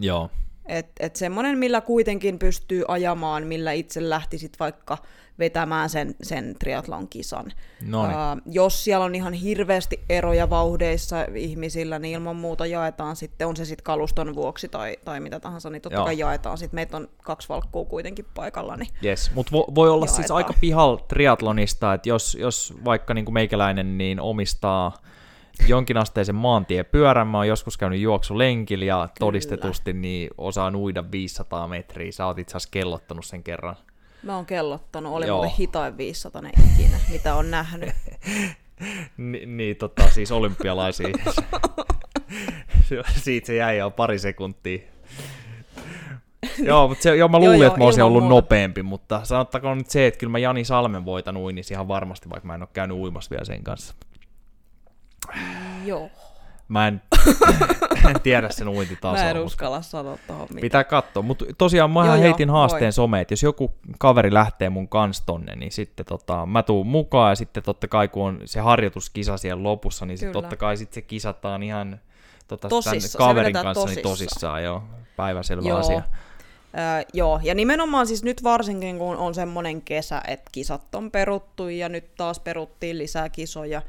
[0.00, 0.30] Joo.
[0.68, 4.98] Että et semmoinen, millä kuitenkin pystyy ajamaan, millä itse lähtisit vaikka
[5.38, 7.52] vetämään sen, sen triatlon kisan.
[7.82, 13.56] Uh, jos siellä on ihan hirveästi eroja vauhdeissa ihmisillä, niin ilman muuta jaetaan sitten, on
[13.56, 16.04] se sitten kaluston vuoksi tai, tai mitä tahansa, niin totta Joo.
[16.04, 16.58] kai jaetaan.
[16.58, 18.76] Sitten meitä on kaksi valkkuu kuitenkin paikalla.
[18.76, 20.38] Niin yes, mutta vo, voi olla siis jaetaan.
[20.38, 24.92] siis aika pihal triatlonista, että jos, jos vaikka niin kuin meikäläinen niin omistaa
[25.66, 27.26] jonkinasteisen maantiepyörän.
[27.26, 29.14] Mä oon joskus käynyt juoksulenkillä ja Kyllä.
[29.18, 32.12] todistetusti niin osaan uida 500 metriä.
[32.12, 33.76] Sä oot itse asiassa kellottanut sen kerran.
[34.22, 36.42] Mä oon kellottanut, oli muuten hitain 500
[36.74, 37.90] ikinä, mitä on nähnyt.
[39.16, 41.08] Ni, niin, tota, siis olympialaisia.
[43.22, 44.78] Siitä se jäi jo pari sekuntia.
[46.58, 48.34] joo, mutta se, joo, mä luulin, joo, että mä olisin ollut muuta.
[48.34, 52.46] nopeampi, mutta sanottakoon nyt se, että kyllä mä Jani Salmen voitan uinnissa ihan varmasti, vaikka
[52.46, 53.94] mä en ole käynyt uimassa vielä sen kanssa.
[55.84, 56.10] Joo.
[56.68, 57.02] Mä en
[58.10, 59.24] en tiedä sen uintitasoa.
[59.24, 60.60] Mä en uskalla sanoa tuohon mitään.
[60.60, 62.92] Pitää katsoa, mutta tosiaan mä Joo, joo, heitin haasteen voi.
[62.92, 67.32] someen, että jos joku kaveri lähtee mun kans tonne, niin sitten tota, mä tuun mukaan
[67.32, 70.94] ja sitten totta kai kun on se harjoituskisa siellä lopussa, niin sitten totta kai sitten
[70.94, 72.00] se kisataan ihan
[72.48, 74.12] tota, Tosissa, kaverin kanssa niin tosissaan.
[74.12, 74.82] tosissaan, joo,
[75.16, 75.78] päiväselvä Joo.
[75.78, 76.02] asia.
[76.78, 81.68] Öö, joo, ja nimenomaan siis nyt varsinkin, kun on semmoinen kesä, että kisat on peruttu
[81.68, 83.82] ja nyt taas peruttiin lisää kisoja,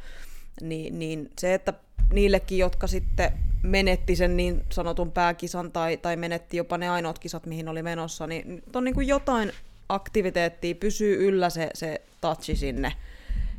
[0.62, 1.74] niin, niin se, että
[2.14, 3.32] niillekin, jotka sitten
[3.64, 8.28] menetti sen niin sanotun pääkisan tai, tai menetti jopa ne ainoat kisat, mihin oli menossa,
[8.28, 9.52] niin on niin kuin jotain
[9.90, 12.94] aktiviteettia, pysyy yllä se, se touchi sinne.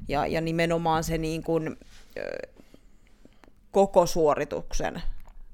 [0.09, 1.77] Ja, ja nimenomaan se niin kuin,
[3.71, 5.03] koko suorituksen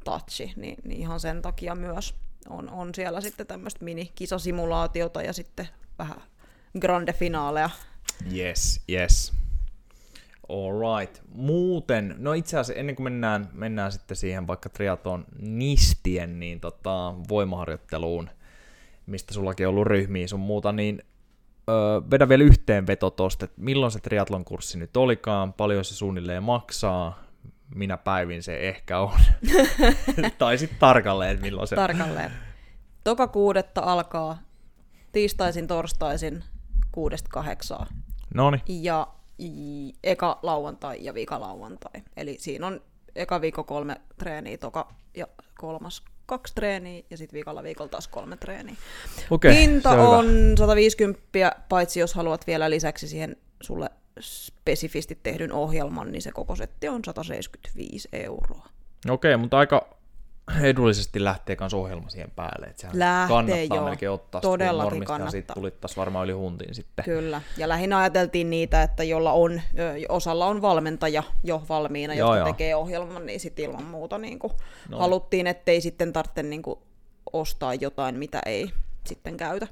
[0.04, 2.14] touchi, niin, niin ihan sen takia myös
[2.48, 5.68] on, on siellä sitten tämmöistä mini-kisasimulaatiota ja sitten
[5.98, 6.22] vähän
[6.80, 7.70] grande finaaleja.
[8.36, 9.32] Yes, yes.
[10.48, 11.22] Alright.
[11.34, 17.14] Muuten, no itse asiassa ennen kuin mennään, mennään sitten siihen vaikka triaton nistien niin tota,
[17.28, 18.30] voimaharjoitteluun,
[19.06, 21.02] mistä sullakin on ollut ryhmiä sun muuta, niin
[21.70, 26.42] öö, vedä vielä yhteenveto tosta, että milloin se triatlon kurssi nyt olikaan, paljon se suunnilleen
[26.42, 27.22] maksaa,
[27.74, 29.18] minä päivin se ehkä on.
[30.38, 31.76] tai sitten tarkalleen, että milloin se...
[31.76, 32.30] Tarkalleen.
[33.04, 34.38] Toka kuudetta alkaa
[35.12, 36.44] tiistaisin, torstaisin
[36.92, 37.86] kuudesta kahdeksaan.
[38.34, 38.62] Noniin.
[38.66, 39.06] Ja
[40.04, 42.02] eka lauantai ja vika lauantai.
[42.16, 42.80] Eli siinä on
[43.14, 45.26] eka viikko kolme treeniä, toka ja
[45.58, 48.76] kolmas kaksi treeniä ja sitten viikolla viikolla taas kolme treeniä.
[49.30, 50.56] Okei, Hinta on on hyvä.
[50.58, 56.88] 150, paitsi jos haluat vielä lisäksi siihen sulle spesifisti tehdyn ohjelman, niin se koko setti
[56.88, 58.68] on 175 euroa.
[59.08, 59.95] Okei, mutta aika
[60.62, 62.66] edullisesti lähtee kans ohjelma siihen päälle.
[62.66, 63.84] Että sehän Lähtee, kannattaa joo.
[63.84, 64.40] melkein ottaa.
[64.40, 65.30] Todellakin normista kannattaa.
[65.30, 67.04] Sitten tulittaisiin varmaan yli huntiin sitten.
[67.04, 69.60] Kyllä, ja lähinnä ajateltiin niitä, että jolla on,
[70.08, 72.52] osalla on valmentaja jo valmiina, Joo, jotka joo.
[72.52, 74.52] tekee ohjelman, niin sitten ilman muuta niin kuin
[74.88, 74.98] No.
[74.98, 76.78] haluttiin, ettei sitten tarvitse niin kuin
[77.32, 78.70] ostaa jotain, mitä ei
[79.04, 79.66] sitten käytä.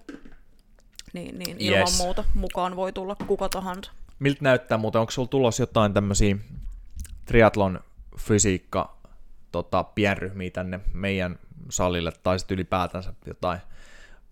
[1.12, 1.98] Niin, niin ilman Yes.
[1.98, 3.90] muuta mukaan voi tulla kuka tahansa.
[4.18, 5.00] Miltä näyttää muuten?
[5.00, 6.36] Onko sulla tulossa jotain tämmöisiä
[7.26, 7.80] triatlon
[8.18, 8.96] fysiikka
[9.54, 11.38] tota, pienryhmiä tänne meidän
[11.70, 13.60] salille, tai sitten ylipäätänsä jotain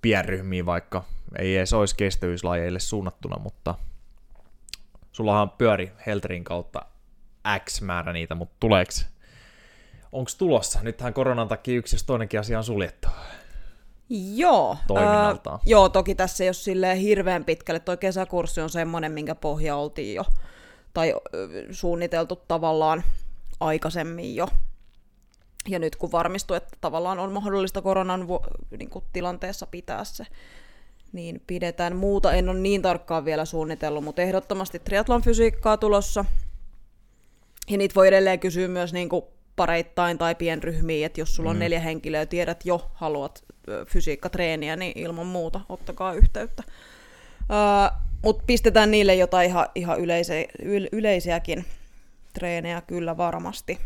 [0.03, 1.05] pienryhmiä, vaikka
[1.39, 3.75] ei edes olisi kestävyyslajeille suunnattuna, mutta
[5.13, 6.83] sullahan pyöri Helterin kautta
[7.65, 8.93] X määrä niitä, mutta tuleeko,
[10.13, 10.79] onko tulossa?
[10.83, 13.09] Nythän koronan takia yksi jos toinenkin asia on suljettu.
[14.35, 14.77] Joo.
[14.91, 17.81] Ö, joo, toki tässä ei ole silleen hirveän pitkälle.
[17.81, 20.25] Toi kesäkurssi on semmoinen, minkä pohja oltiin jo,
[20.95, 21.15] tai
[21.71, 23.03] suunniteltu tavallaan
[23.61, 24.49] aikaisemmin jo.
[25.69, 28.47] Ja nyt kun varmistui, että tavallaan on mahdollista koronan vu-
[28.79, 30.27] niin kuin tilanteessa pitää se,
[31.13, 32.33] niin pidetään muuta.
[32.33, 36.25] En ole niin tarkkaan vielä suunnitellut, mutta ehdottomasti triatlon fysiikkaa tulossa.
[37.71, 39.25] Ja niitä voi edelleen kysyä myös niin kuin
[39.57, 43.45] pareittain tai pienryhmiin, että jos sulla on neljä henkilöä ja tiedät jo, haluat
[43.87, 46.63] fysiikkatreeniä, niin ilman muuta ottakaa yhteyttä.
[47.41, 51.65] Uh, Mutta pistetään niille jotain ihan, ihan yleise, yl, yleisiäkin
[52.33, 53.79] treenejä kyllä varmasti.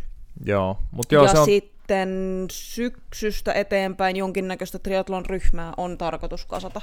[0.44, 1.46] Joo, mutta joo, ja se on...
[1.46, 2.08] sitten
[2.50, 6.80] syksystä eteenpäin jonkinnäköistä triatlon ryhmää on tarkoitus kasata.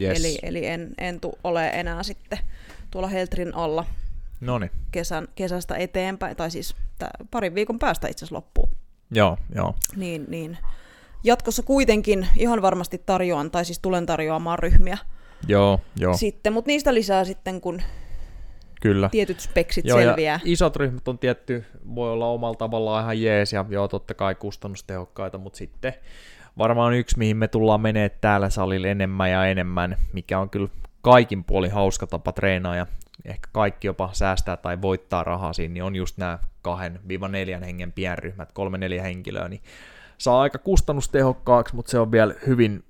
[0.00, 0.18] Yes.
[0.18, 2.38] Eli, eli en, en tu, ole enää sitten
[2.90, 3.84] tuolla Heltrin alla
[4.40, 4.70] Noniin.
[4.92, 6.76] kesän, kesästä eteenpäin, tai siis
[7.30, 8.68] parin viikon päästä itse asiassa loppuu.
[9.10, 9.74] Joo, joo.
[9.96, 10.58] Niin, niin
[11.24, 14.98] jatkossa kuitenkin ihan varmasti tarjoan, tai siis tulen tarjoamaan ryhmiä
[15.48, 17.82] Joo, joo, sitten, mutta niistä lisää sitten, kun
[18.84, 19.08] kyllä.
[19.08, 20.34] tietyt speksit Joo, selviää.
[20.34, 24.34] ja isot ryhmät on tietty, voi olla omalla tavallaan ihan jees ja joo, totta kai
[24.34, 25.94] kustannustehokkaita, mutta sitten
[26.58, 30.68] varmaan yksi, mihin me tullaan menee täällä salilla enemmän ja enemmän, mikä on kyllä
[31.02, 32.86] kaikin puolin hauska tapa treenaa ja
[33.24, 37.62] ehkä kaikki jopa säästää tai voittaa rahaa siinä, niin on just nämä kahden viiva neljän
[37.62, 39.62] hengen pienryhmät, kolme neljä henkilöä, niin
[40.18, 42.84] saa aika kustannustehokkaaksi, mutta se on vielä hyvin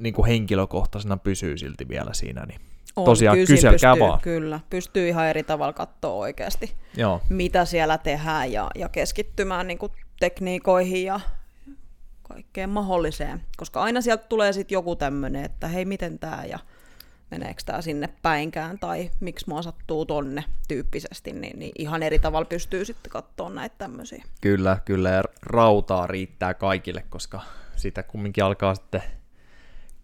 [0.00, 2.60] niin kuin henkilökohtaisena pysyy silti vielä siinä, niin
[2.96, 4.20] On, tosiaan kyllä kyselkää pystyy, vaan.
[4.20, 9.78] Kyllä, pystyy ihan eri tavalla katsoa oikeasti, joo, mitä siellä tehdään ja, ja keskittymään niin
[10.20, 11.20] tekniikoihin ja
[12.22, 13.42] kaikkeen mahdolliseen.
[13.56, 16.58] Koska aina sieltä tulee sitten joku tämmöinen, että hei, miten tämä ja
[17.30, 22.44] meneekö tämä sinne päinkään tai miksi mua sattuu tonne tyyppisesti, niin, niin ihan eri tavalla
[22.44, 24.24] pystyy sitten katsoa näitä tämmöisiä.
[24.40, 27.40] Kyllä, kyllä, ja rautaa riittää kaikille, koska
[27.76, 29.02] sitä kumminkin alkaa sitten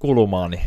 [0.00, 0.62] kulumaan niin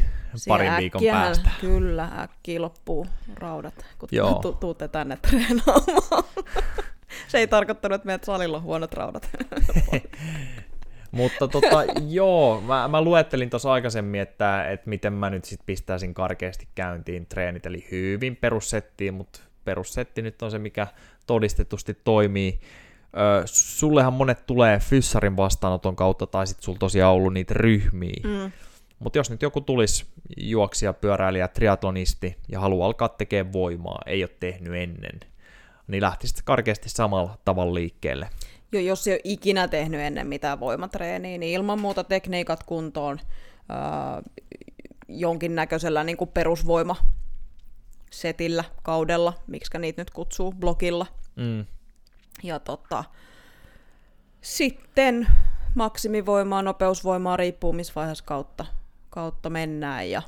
[0.47, 1.49] parin Siinä viikon äkkiähän- päästä.
[1.61, 4.33] Kyllä, äkkiä loppuu raudat, kun Joo.
[4.41, 6.23] tu- tuutte tänne treenaamaan.
[7.27, 9.29] Se ei tarkoittanut, että meidät salilla on huonot raudat.
[11.11, 16.13] Mutta tota, joo, mä, mä luettelin tuossa aikaisemmin, että, että miten mä nyt sitten pistäisin
[16.13, 20.87] karkeasti käyntiin treenit, eli hyvin perussettiin, mutta perussetti nyt on se, mikä
[21.27, 22.59] todistetusti toimii.
[23.17, 28.21] ö, sullehan monet tulee fyssarin vastaanoton kautta, tai sitten sulla tosiaan ollut niitä ryhmiä.
[28.23, 28.51] Mm.
[29.03, 30.05] Mutta jos nyt joku tulisi
[30.37, 35.19] juoksija, pyöräilijä, triatlonisti ja haluaa alkaa tekemään voimaa, ei ole tehnyt ennen,
[35.87, 38.29] niin lähtisi karkeasti samalla tavalla liikkeelle.
[38.71, 43.19] Jo, jos ei ole ikinä tehnyt ennen mitään voimatreeniä, niin ilman muuta tekniikat kuntoon
[43.69, 44.21] ää,
[45.07, 46.95] jonkinnäköisellä niin kuin perusvoima
[48.11, 51.05] setillä, kaudella, miksi niitä nyt kutsuu, blogilla.
[51.35, 51.65] Mm.
[52.43, 53.03] Ja tota,
[54.41, 55.27] sitten
[55.75, 58.65] maksimivoimaa, nopeusvoimaa riippuu missä vaiheessa kautta,
[59.13, 60.21] kautta mennään ja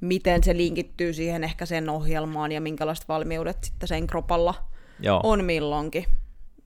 [0.00, 4.54] miten se linkittyy siihen ehkä sen ohjelmaan ja minkälaiset valmiudet sitten sen kropalla
[5.00, 5.20] Joo.
[5.22, 6.04] on milloinkin.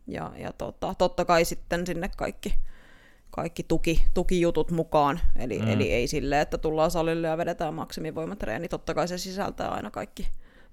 [0.06, 2.54] Ja, ja tota, totta kai sitten sinne kaikki,
[3.30, 5.20] kaikki tuki, tukijutut mukaan.
[5.36, 5.68] Eli, mm.
[5.68, 8.68] eli ei silleen, että tullaan salille ja vedetään maksimivoimatreeni.
[8.68, 10.28] Totta kai se sisältää aina kaikki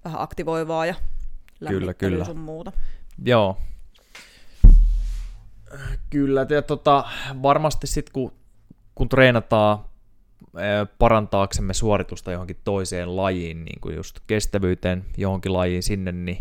[0.06, 0.96] vähän aktivoivaa ja
[1.68, 2.26] Kyllä, kyllä.
[2.26, 2.72] sun muuta.
[3.26, 3.58] Joo.
[6.10, 7.06] Kyllä, ja tota,
[7.42, 8.34] varmasti sitten kun,
[8.96, 9.80] kun treenataan
[11.00, 16.40] parantaaksemme suoritusta johonkin toiseen lajiin, niin kuin just kestävyyteen johonkin lajiin sinne, niin,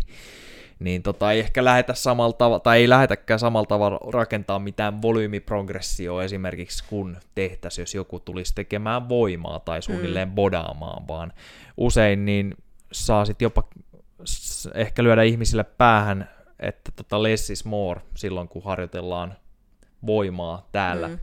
[0.79, 6.23] niin tota, ei ehkä lähetä samalla tavalla, tai ei lähetäkään samalla tavalla rakentaa mitään volyymiprogressioa
[6.23, 10.35] esimerkiksi kun tehtäisiin, jos joku tulisi tekemään voimaa tai suunnilleen mm.
[10.35, 11.33] bodaamaan, vaan
[11.77, 12.55] usein niin
[12.91, 13.63] saa sitten jopa
[14.73, 19.33] ehkä lyödä ihmisille päähän, että tota less is more silloin, kun harjoitellaan
[20.05, 21.19] voimaa täällä mm.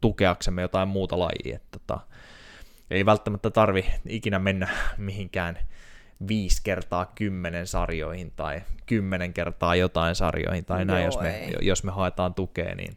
[0.00, 1.56] tukeaksemme jotain muuta lajia.
[1.56, 2.00] Että tota,
[2.90, 5.58] ei välttämättä tarvi ikinä mennä mihinkään
[6.28, 11.54] viisi kertaa kymmenen sarjoihin tai kymmenen kertaa jotain sarjoihin tai näin, Joo, jos me, ei.
[11.60, 12.96] jos me haetaan tukea, niin,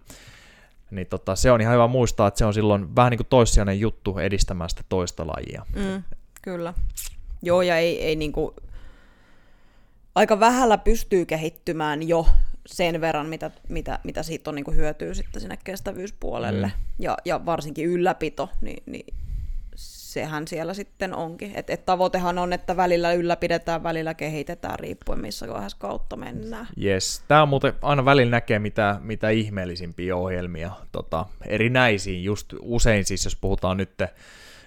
[0.92, 3.80] niin tota, se on ihan hyvä muistaa, että se on silloin vähän niin kuin toissijainen
[3.80, 5.66] juttu edistämään sitä toista lajia.
[5.76, 6.04] Mm,
[6.42, 6.74] kyllä.
[7.42, 8.56] Joo, ja ei, ei niinku,
[10.16, 12.28] aika vähällä pystyy kehittymään jo
[12.66, 16.68] sen verran, mitä, mitä, mitä siitä on niinku hyötyä sitten sinne kestävyyspuolelle.
[16.68, 16.74] Mm.
[17.00, 19.14] Ja, ja varsinkin ylläpito, niin, niin
[20.14, 21.52] sehän siellä sitten onkin.
[21.56, 26.68] Et, et tavoitehan on, että välillä ylläpidetään, välillä kehitetään, riippuen missä vaiheessa kautta mennään.
[26.84, 27.24] Yes.
[27.28, 33.26] Tämä on muuten aina välillä näkee mitä, mitä ihmeellisimpiä ohjelmia tota, erinäisiin, just usein siis
[33.26, 33.92] jos puhutaan nyt,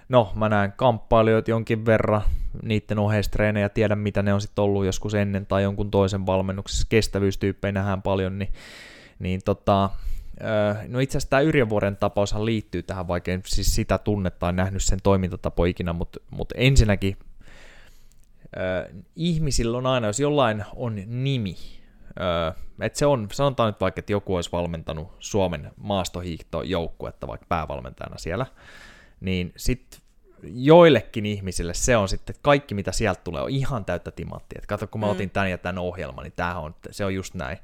[0.08, 2.22] no mä näen kamppailijoita jonkin verran,
[2.62, 7.72] niiden oheistreenejä, tiedän mitä ne on sitten ollut joskus ennen tai jonkun toisen valmennuksessa, kestävyystyyppejä
[7.72, 8.52] nähdään paljon, niin,
[9.18, 9.90] niin tota,
[10.88, 14.82] no itse asiassa tämä Yrjönvuoren tapaushan liittyy tähän, vaikka en siis sitä tunne tai nähnyt
[14.82, 17.16] sen toimintatapo ikinä, mutta, mutta ensinnäkin
[19.16, 21.56] ihmisillä on aina, jos jollain on nimi,
[22.80, 28.46] että se on, sanotaan nyt vaikka, että joku olisi valmentanut Suomen maastohiihtojoukkuetta vaikka päävalmentajana siellä,
[29.20, 30.00] niin sitten
[30.42, 34.58] joillekin ihmisille se on sitten, kaikki mitä sieltä tulee on ihan täyttä timanttia.
[34.58, 35.12] Et kato, kun mä Mm.
[35.12, 37.58] otin tämän ja tämän ohjelman, niin tämähän on, se on just näin.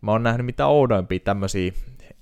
[0.00, 1.72] Mä oon nähnyt mitä oudoimpia tämmöisiä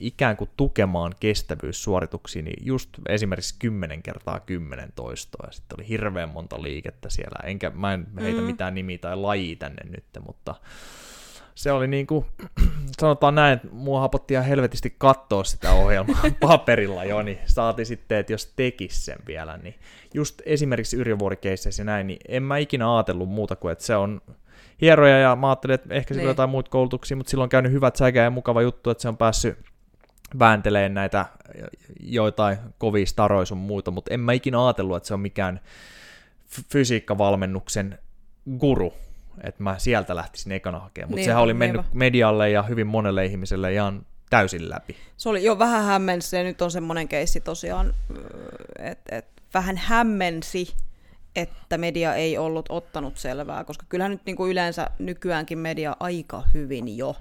[0.01, 6.29] ikään kuin tukemaan kestävyyssuorituksia, niin just esimerkiksi 10 kertaa 10 toistoa, ja sitten oli hirveän
[6.29, 8.47] monta liikettä siellä, enkä mä en heitä Mm.
[8.47, 10.55] mitään nimiä tai lajia tänne nyt, mutta
[11.55, 12.27] se oli niin kuin,
[13.01, 18.19] sanotaan näin, että mua hapotti ihan helvetisti katsoa sitä ohjelmaa paperilla jo, niin saati sitten,
[18.19, 19.75] että jos tekis sen vielä, niin
[20.15, 24.21] just esimerkiksi Yrjövuorikeisseissä ja näin, niin en mä ikinä ajatellut muuta kuin, että se on
[24.81, 26.29] hieroja ja mä ajattelin, että ehkä se Niin.
[26.29, 29.17] jotain muita koulutuksia, mutta silloin on käynyt hyvät säkä ja mukava juttu, että se on
[29.17, 29.59] päässyt
[30.39, 31.27] väänteleen näitä
[32.01, 35.61] joitain kovia staroja sun muuta, mutta en mä ikinä ajatellut, että se on mikään
[36.73, 37.99] fysiikkavalmennuksen
[38.59, 38.95] guru,
[39.45, 43.25] että mä sieltä lähtisin ekana hakemaan, mutta Niin, sehän oli mennyt medialle ja hyvin monelle
[43.25, 44.97] ihmiselle ihan täysin läpi.
[45.17, 47.95] Se oli jo vähän hämmensi, ja nyt on semmoinen keissi tosiaan,
[48.79, 50.75] että et vähän hämmensi,
[51.37, 56.97] että media ei ollut ottanut selvää, koska kyllähän nyt niinku yleensä nykyäänkin media aika hyvin
[56.97, 57.17] jo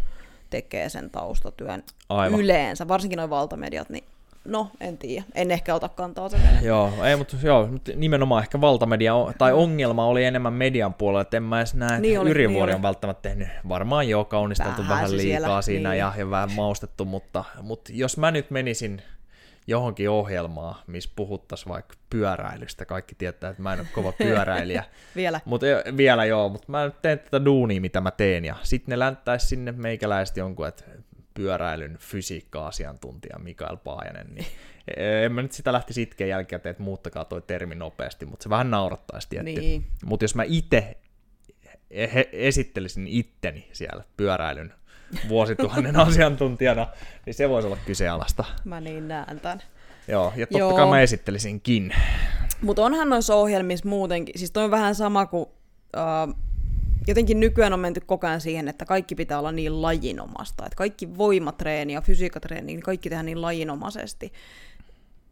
[0.50, 2.40] tekee sen taustatyön Aivan.
[2.40, 4.04] yleensä, varsinkin noin valtamediat, niin
[4.46, 6.42] no, en tiedä, en ehkä ota kantaa sen.
[6.62, 11.44] Joo, ei, mutta, joo, nimenomaan ehkä valtamedia, tai ongelma oli enemmän median puolella, että en
[11.44, 14.90] mä edes näe, Niin niin oli, Yrjövuori niin on välttämättä tehnyt, varmaan jo kaunisteltu Vähän
[14.90, 16.00] vähän, liikaa siellä, siinä niin.
[16.00, 19.02] ja, ja vähän maustettu, mutta, mutta jos mä nyt menisin
[19.70, 24.84] johonkin ohjelmaan, missä puhuttaisiin vaikka pyöräilystä, kaikki tietää, että mä en ole kova pyöräilijä,
[25.16, 25.42] Vielä.
[25.46, 25.66] mutta
[25.98, 29.48] vielä joo, mutta mä nyt teen tätä duunia, mitä mä teen, ja sitten ne länttäisi
[29.48, 30.84] sinne meikäläiset jonkun, että
[31.34, 34.46] pyöräilyn fysiikka-asiantuntija Mikael Paajanen, niin
[35.26, 38.72] en mä nyt sitä lähtisi itkeen jälkikäteen, että muuttakaa toi termi nopeasti, mutta se vähän
[38.72, 39.62] naurattaisi tietty.
[39.62, 39.86] Niin.
[40.06, 40.98] Mutta jos mä itse
[42.32, 44.74] esittelisin itteni siellä pyöräilyn
[45.30, 46.88] vuosituhannen asiantuntijana,
[47.26, 48.46] niin se voisi olla kyseenalaista.
[48.64, 49.62] Mä niin näen tämän.
[50.08, 50.76] Joo, ja totta Joo.
[50.76, 51.96] kai mä esittelisinkin.
[52.62, 55.46] Mutta onhan noissa ohjelmissa muutenkin, siis toi on vähän sama kuin,
[55.98, 56.36] äh,
[57.08, 60.66] jotenkin nykyään on menty koko ajan siihen, että kaikki pitää olla niin lajinomasta.
[60.66, 64.34] Että kaikki voimatreeni ja fysiikatreeni, niin kaikki tehdään niin lajinomaisesti.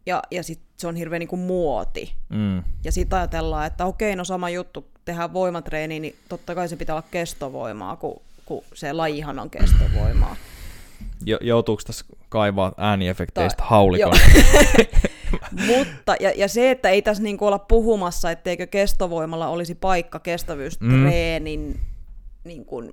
[0.06, 2.14] Ja, ja sitten se on hirveän niin kuin muoti.
[2.28, 2.62] Mm.
[2.84, 6.94] Ja sitten ajatellaan, että okei, no sama juttu, tehdään voimatreeni, niin totta kai se pitää
[6.94, 10.36] olla kestovoimaa, kun, kun se lajihan on kestovoimaa.
[11.26, 14.12] Jo, joutuuko tässä kaivaa ääniefekteistä haulikon?
[15.66, 21.60] Mutta, ja, ja se, että ei tässä niinku olla puhumassa, etteikö kestovoimalla olisi paikka kestävyystreenin
[21.60, 21.80] mm.
[22.44, 22.92] niin kuin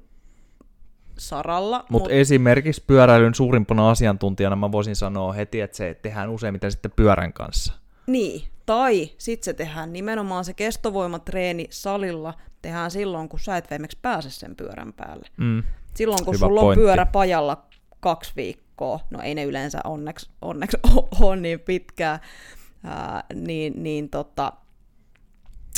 [1.18, 1.86] saralla.
[1.89, 7.34] Mutta esimerkiksi pyöräilyn suurimpana asiantuntijana mä voisin sanoa heti, että se tehdään useimmiten sitten pyörän
[7.34, 7.74] kanssa.
[8.08, 13.97] Niin, tai sitten se tehdään nimenomaan se kestovoimatreeni salilla, tehdään silloin, kun sä et viimeksi
[14.01, 15.28] pääse sen pyörän päälle.
[15.38, 15.63] Mm.
[15.93, 16.82] Silloin, kun Hyvä sulla on pointti.
[16.82, 17.66] pyörä pajalla
[17.99, 20.78] kaksi viikkoa, no ei ne yleensä onneksi, onneksi
[21.22, 22.20] ole niin pitkää,
[22.84, 24.53] ää, niin, niin tota,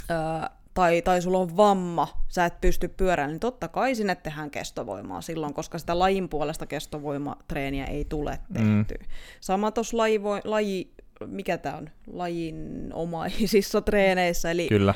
[0.09, 4.51] ää, tai, tai sulla on vamma, sä et pysty pyörällä, niin totta kai sinne tehdään
[4.51, 8.97] kestovoimaa silloin, koska sitä lajin puolesta kestovoimatreeniä ei tule tehtyä.
[8.99, 9.13] Mm.
[9.39, 9.97] Sama tuossa
[10.43, 10.93] laji,
[11.25, 14.93] mikä tämä on, lajin omaisissa treeneissä, eli Kyllä.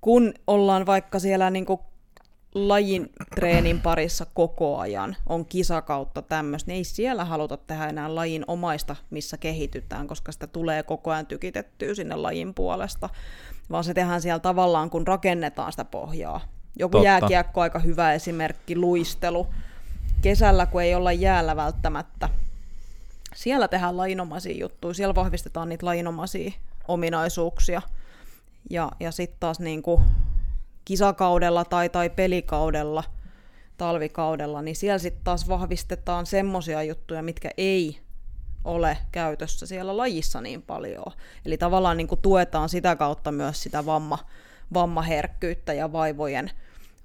[0.00, 1.80] kun ollaan vaikka siellä niinku
[2.54, 8.44] lajin treenin parissa koko ajan, on kisakautta tämmöistä, niin ei siellä haluta tehdä enää lajin
[8.46, 13.08] omaista, missä kehitytään, koska sitä tulee koko ajan tykitettyä sinne lajin puolesta,
[13.70, 16.40] vaan se tehdään siellä tavallaan, kun rakennetaan sitä pohjaa.
[16.78, 17.04] Joku Totta.
[17.04, 19.46] jääkiekko aika hyvä esimerkki, luistelu.
[20.22, 22.28] Kesällä, kun ei olla jäällä välttämättä,
[23.36, 26.52] siellä tehdään lajinomaisia juttuja, siellä vahvistetaan niitä lajinomaisia
[26.88, 27.82] ominaisuuksia.
[28.70, 30.02] Ja, ja sitten taas niin kuin
[30.84, 33.04] kisakaudella tai, tai pelikaudella,
[33.76, 38.00] talvikaudella, niin siellä sitten taas vahvistetaan semmoisia juttuja, mitkä ei
[38.64, 41.12] ole käytössä siellä lajissa niin paljon.
[41.44, 44.18] Eli tavallaan niin kuin tuetaan sitä kautta myös sitä vamma,
[44.74, 46.50] vammaherkkyyttä ja vaivojen,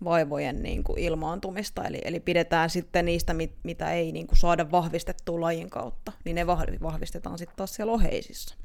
[0.03, 1.83] vaivojen niin kuin ilmaantumista.
[1.83, 6.35] Eli, eli pidetään sitten niistä, mit, mitä ei niin kuin saada vahvistettua lajin kautta, niin
[6.35, 8.55] ne vah- vahvistetaan sitten taas siellä oheisissa.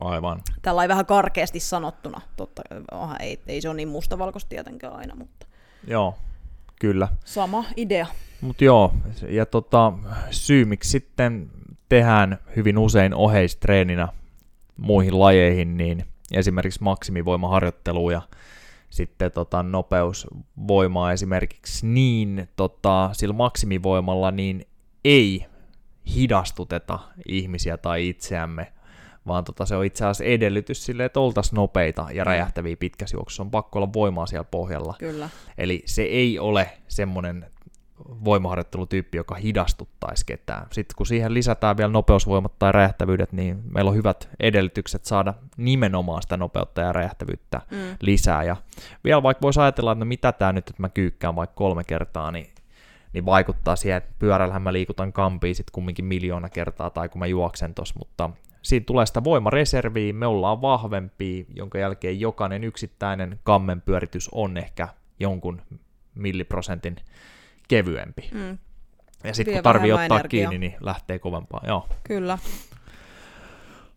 [0.00, 0.40] Aivan.
[0.62, 2.20] Tällä vähän karkeasti sanottuna.
[2.36, 5.46] Totta, aha, ei, ei se ole niin mustavalkoista tietenkään aina, mutta
[5.86, 6.14] Joo,
[6.80, 7.08] kyllä.
[7.24, 8.06] sama idea.
[8.40, 8.92] Mutta joo,
[9.28, 9.92] ja tota,
[10.30, 11.50] syy miksi sitten
[11.88, 14.08] tehdään hyvin usein oheistreeninä
[14.76, 18.22] muihin lajeihin, niin esimerkiksi maksimivoimaharjoittelua ja
[18.92, 24.66] sitten tota, nopeusvoimaa esimerkiksi, niin tota, sillä maksimivoimalla niin
[25.04, 25.46] ei
[26.14, 28.72] hidastuteta ihmisiä tai itseämme,
[29.26, 33.42] vaan tota, se on itse asiassa edellytys sille, että oltaisiin nopeita ja räjähtäviä pitkässä juoksussa.
[33.42, 34.94] On pakko olla voimaa siellä pohjalla.
[34.98, 35.28] Kyllä.
[35.58, 37.46] Eli se ei ole semmoinen
[38.24, 40.66] voimaharjoittelutyyppi, joka hidastuttaisi ketään.
[40.70, 46.22] Sitten kun siihen lisätään vielä nopeusvoimat tai räjähtävyydet, niin meillä on hyvät edellytykset saada nimenomaan
[46.22, 47.96] sitä nopeutta ja räjähtävyyttä Mm.
[48.00, 48.44] lisää.
[48.44, 48.56] Ja
[49.04, 52.30] vielä vaikka voisi ajatella, että no mitä tämä nyt, että mä kyykkään vaikka kolme kertaa,
[52.30, 52.46] niin,
[53.12, 57.26] niin vaikuttaa siihen, että pyörällähän mä liikutan kampiin sitten kumminkin miljoona kertaa tai kun mä
[57.26, 58.30] juoksen tossa, mutta
[58.62, 64.88] siinä tulee sitä voimareserviä, me ollaan vahvempia, jonka jälkeen jokainen yksittäinen kammen pyöritys on ehkä
[65.20, 65.62] jonkun
[66.14, 66.96] milliprosentin
[67.68, 68.30] kevyempi.
[68.32, 68.58] Mm.
[69.24, 70.50] Ja sitten kun tarvii ottaa energiaa.
[70.50, 71.60] kiinni, niin lähtee kovempaa.
[71.66, 71.88] Joo.
[72.04, 72.38] Kyllä.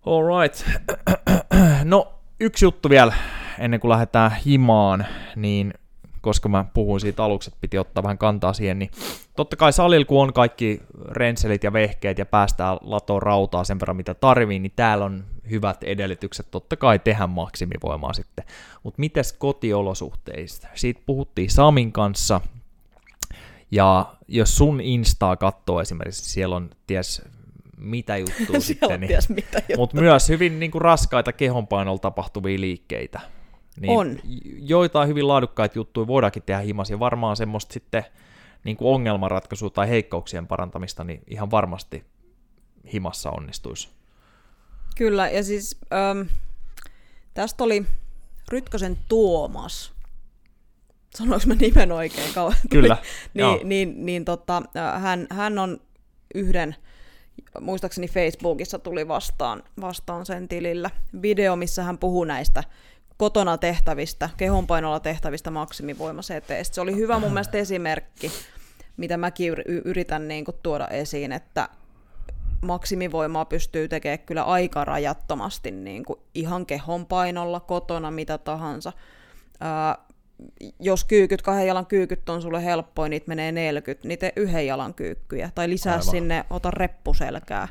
[0.05, 0.65] All right.
[1.83, 3.13] No, yksi juttu vielä
[3.59, 5.05] ennen kuin lähdetään himaan,
[5.35, 5.73] niin
[6.21, 8.91] koska mä puhuin siitä aluksi, että piti ottaa vähän kantaa siihen, niin
[9.35, 13.97] totta kai salilla, kun on kaikki renselit ja vehkeet ja päästään latoon rautaa sen verran,
[13.97, 18.45] mitä tarvii, niin täällä on hyvät edellytykset totta kai tehdä maksimivoimaa sitten.
[18.83, 20.67] Mutta mites kotiolosuhteista?
[20.75, 22.41] Siitä puhuttiin Samin kanssa,
[23.75, 27.21] ja jos sun Instaa katsoo esimerkiksi, siellä on ties
[27.77, 33.19] mitä juttua Siellä sitten, niin mitä mutta myös hyvin niin kuin raskaita kehonpainolla tapahtuvia liikkeitä.
[33.79, 34.19] Niin On.
[34.59, 38.05] Joitain hyvin laadukkaita juttuja voidaankin tehdä himas, ja varmaan semmoista sitten
[38.63, 42.03] niin kuin ongelmanratkaisua tai heikkouksien parantamista, niin ihan varmasti
[42.93, 43.89] himassa onnistuisi.
[44.97, 45.77] Kyllä, ja siis
[46.11, 46.27] äm,
[47.33, 47.85] tästä oli
[48.49, 49.94] Rytkösen Tuomas.
[51.15, 52.55] Sanoinko mä nimen oikein kauan?
[52.69, 52.97] Kyllä,
[53.33, 53.55] joo.
[53.55, 54.61] niin, niin, niin tota,
[54.99, 55.81] hän, hän on
[56.35, 56.75] yhden,
[57.61, 60.89] muistaakseni Facebookissa tuli vastaan, vastaan sen tilillä,
[61.21, 62.63] video, missä hän puhuu näistä
[63.17, 66.75] kotona tehtävistä, kehonpainolla tehtävistä maksimivoimaseteistä.
[66.75, 68.31] Se oli hyvä mun mielestä esimerkki,
[68.97, 71.69] mitä mäkin yr- yritän niin kuin tuoda esiin, että
[72.61, 78.93] maksimivoimaa pystyy tekemään kyllä aika rajattomasti niin kuin ihan kehonpainolla, kotona, mitä tahansa.
[79.59, 79.97] Ää,
[80.79, 84.93] jos kyykyt, kahden jalan kyykyt on sulle helppoin, niitä menee 40, niin tee yhden jalan
[84.93, 85.49] kyykkyjä.
[85.55, 86.05] Tai lisää Aivan.
[86.05, 87.67] Sinne, ota reppuselkää.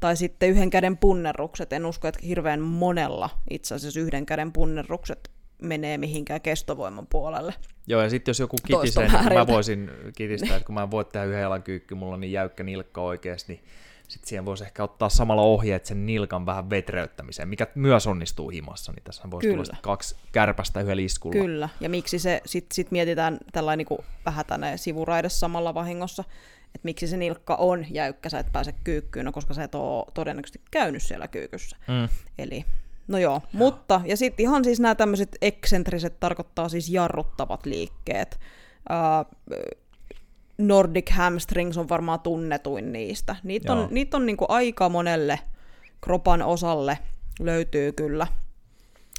[0.00, 1.72] Tai sitten yhden käden punnerrukset.
[1.72, 5.30] En usko, että hirveän monella itse asiassa yhden käden punnerrukset
[5.62, 7.54] menee mihinkään kestovoiman puolelle.
[7.86, 11.04] Joo, ja sitten jos joku kitisee, niin mä voisin kitistää, että kun mä en voi
[11.04, 13.64] tehdä yhden jalan kyykky, mulla on niin jäykkä nilkka oikeasti, niin
[14.12, 18.92] sitten siihen voisi ehkä ottaa samalla ohjeet sen nilkan vähän vetreyttämiseen, mikä myös onnistuu himassa,
[18.92, 19.64] niin tässä voisi tulla Kyllä.
[19.64, 21.42] sitten kaksi kärpästä yhdellä iskulla.
[21.42, 26.24] Kyllä, ja miksi se, sitten sit mietitään tällainen niin vähän tänne sivuraidessa samalla vahingossa,
[26.64, 30.04] että miksi se nilkka on jäykkä, sä et pääse kyykkyyn, no koska sä et ole
[30.14, 31.76] todennäköisesti käynyt siellä kyykyssä.
[31.88, 32.08] Mm.
[32.38, 32.64] Eli,
[33.08, 38.40] no joo, mutta, ja sitten ihan siis nämä tämmöiset eksentriset tarkoittaa siis jarruttavat liikkeet.
[38.90, 39.56] Uh,
[40.58, 43.36] Nordic hamstrings on varmaan tunnetuin niistä.
[43.42, 43.88] Niitä on, Joo.
[43.90, 45.38] niitä on niinku aika monelle
[46.00, 46.98] kropan osalle
[47.40, 48.26] löytyy kyllä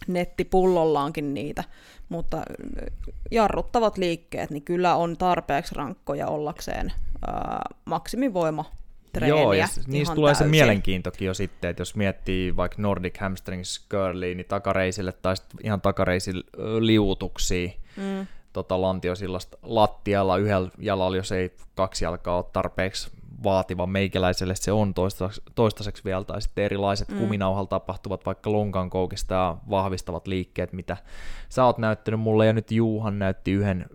[0.08, 1.64] nettipullollaankin niitä,
[2.10, 2.92] mutta ö,
[3.32, 6.94] jarruttavat liikkeet, niin kyllä on tarpeeksi rankkoja ollakseen
[7.28, 8.66] ää, maksimivoima
[9.14, 9.42] treeniä.
[9.42, 10.52] Joo, ja niistä tulee se täysin.
[10.52, 15.82] mielenkiintokin jo sitten, että jos miettii vaikka Nordic Hamstrings Curlia, niin takareisille tai sitten ihan
[15.82, 20.38] takareisille ö, liuutuksia, Mm, tota lantiosillasta lattialla.
[20.38, 23.12] Yhdellä jalalla, jos ei kaksi jalkaa ole tarpeeksi
[23.44, 27.18] vaativa meikäläiselle, se on toistaiseksi, toistaiseksi vielä, tai sitten erilaiset mm.
[27.18, 30.98] kuminauhalla tapahtuvat vaikka lonkan koukista ja vahvistavat liikkeet, mitä
[31.50, 33.86] sä oot näyttänyt mulle, ja nyt Juuhan näytti yhden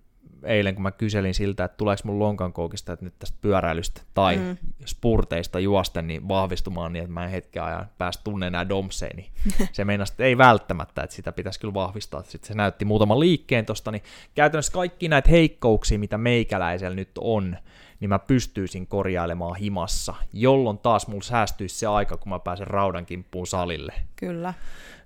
[0.44, 4.36] eilen, kun mä kyselin siltä, että tuleeko mun lonkan koukista, että nyt tästä pyöräilystä tai
[4.36, 4.56] mm.
[4.86, 9.30] spurteista juosten niin vahvistumaan niin, että mä en hetken ajan päästä tunne enää domseen, niin
[9.72, 12.22] se meinasi, että ei välttämättä, että sitä pitäisi kyllä vahvistaa.
[12.22, 14.02] Sitten se näytti muutaman liikkeen tosta, niin
[14.34, 17.56] käytännössä kaikki näitä heikkouksia, mitä meikäläisellä nyt on,
[18.00, 23.06] niin mä pystyisin korjailemaan himassa, jolloin taas mulla säästyisi se aika, kun mä pääsen raudan
[23.06, 23.92] kimppuun salille.
[24.16, 24.54] kyllä.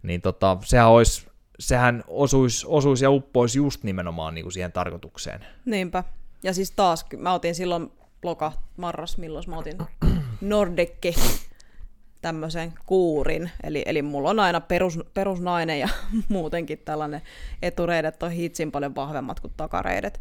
[0.03, 1.27] Niin tota, sehän olisi,
[1.63, 5.47] sehän osuisi, osuisi ja uppoisi just nimenomaan niin kuin siihen tarkoitukseen.
[5.65, 6.05] Niinpä.
[6.43, 7.93] Ja siis taas, mä otin silloin
[8.23, 9.79] loka, marras, milloin mä otin
[10.41, 11.15] Nordikki
[12.23, 13.51] tämmöisen kuurin.
[13.63, 15.89] Eli, eli mulla on aina perus, perusnainen ja
[16.29, 17.23] muutenkin tällainen
[17.63, 20.21] etureidet on hitsin paljon vahvemmat kuin takareidet.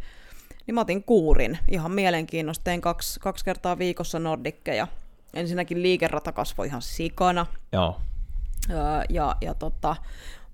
[0.67, 1.57] Niin mä otin kuurin.
[1.71, 2.63] Ihan mielenkiinnosta.
[2.63, 4.87] Tein kaksi, kaksi kertaa viikossa Nordikkeja.
[5.33, 7.45] Ensinnäkin liikerata kasvoi ihan sikana.
[7.71, 8.01] Joo.
[8.69, 8.77] Öö,
[9.09, 9.95] ja, ja tota,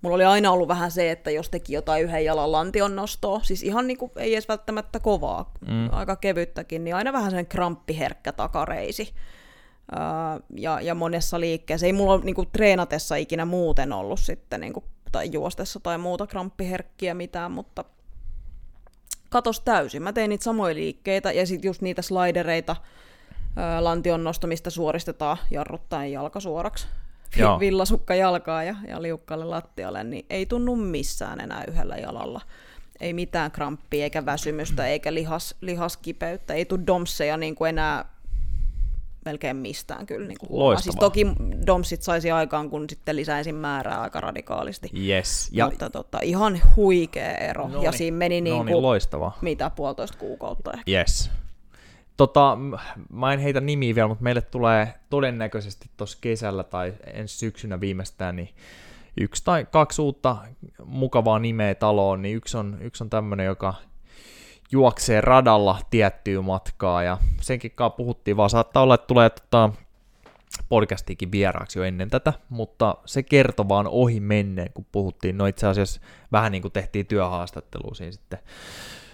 [0.02, 3.64] mulla oli aina ollut vähän se, että jos teki jotain yhden jalan lantion nostoa, siis
[3.64, 5.90] ihan niin kuin, ei edes välttämättä kovaa, mm.
[5.92, 9.14] aika kevyttäkin, niin aina vähän sen kramppiherkkä takareisi.
[9.94, 10.00] Öö,
[10.56, 14.86] ja, ja monessa liikkeessä, ei mulla niin kuin, treenatessa ikinä muuten ollut sitten, niin kuin,
[15.12, 17.86] tai juostessa tai muuta kramppiherkkiä mitään, mutta
[19.30, 20.04] katos täysin.
[20.04, 22.76] Mä tein niitä samoja liikkeitä ja sitten just niitä slidereita,
[23.58, 26.88] öö, lantion nostamista suoristetaan jarruttaen jalka suoraksi.
[27.38, 27.60] Joo.
[27.60, 32.42] villasukka jalkaa ja, ja liukkaalle lattialle, niin ei tunnu missään enää yhdellä jalalla.
[33.00, 38.06] Ei mitään kramppia, eikä väsymystä, eikä lihas, lihaskipeyttä, ei tule domseja niin kuin enää
[39.26, 40.28] melkein mistään kyllä.
[40.28, 40.60] Niin kuin.
[40.60, 40.84] Loistavaa.
[40.84, 41.28] siis toki
[41.68, 44.90] domsit saisi aikaan, kun sitten lisäisin määrää aika radikaalisti.
[45.08, 45.50] Yes.
[45.52, 47.68] Ja, Mutta tota, ihan huikea ero.
[47.68, 47.98] No ja niin.
[47.98, 49.38] siinä meni no niin niin, kuin, loistavaa.
[49.42, 50.92] mitä puolitoista kuukautta ehkä.
[50.92, 51.32] Yes.
[52.18, 52.58] Tota,
[53.10, 58.36] mä en heitä nimiä vielä, mutta meille tulee todennäköisesti tuossa kesällä tai ensi syksynä viimeistään
[58.36, 58.50] niin
[59.18, 60.38] yksi tai kaksi uutta
[60.86, 63.74] mukavaa nimeä taloon, niin yksi on, yksi on tämmöinen, joka
[64.72, 69.70] juoksee radalla tiettyä matkaa ja senkin kanssa puhuttiin, vaan saattaa olla, että tulee tota,
[70.70, 75.38] podcastiikin vieraaksi jo ennen tätä, mutta se kertoo vaan ohi menneen, kun puhuttiin.
[75.38, 76.02] No itse asiassa
[76.32, 78.40] vähän niin kuin tehtiin työhaastattelua siinä sitten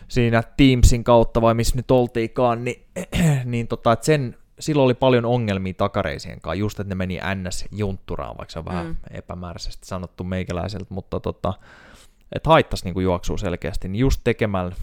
[0.07, 2.85] siinä Teamsin kautta, vai missä nyt oltiinkaan, niin,
[3.45, 8.37] niin tota, että sen, silloin oli paljon ongelmia takareisien kanssa, just että ne meni NS-juntturaan,
[8.37, 8.91] vaikka se on vähän Mm.
[8.91, 9.17] mm.
[9.17, 11.53] epämääräisesti sanottu meikäläiseltä, mutta tota,
[12.31, 14.75] että haittaisi niin juoksua selkeästi, niin just tekemällä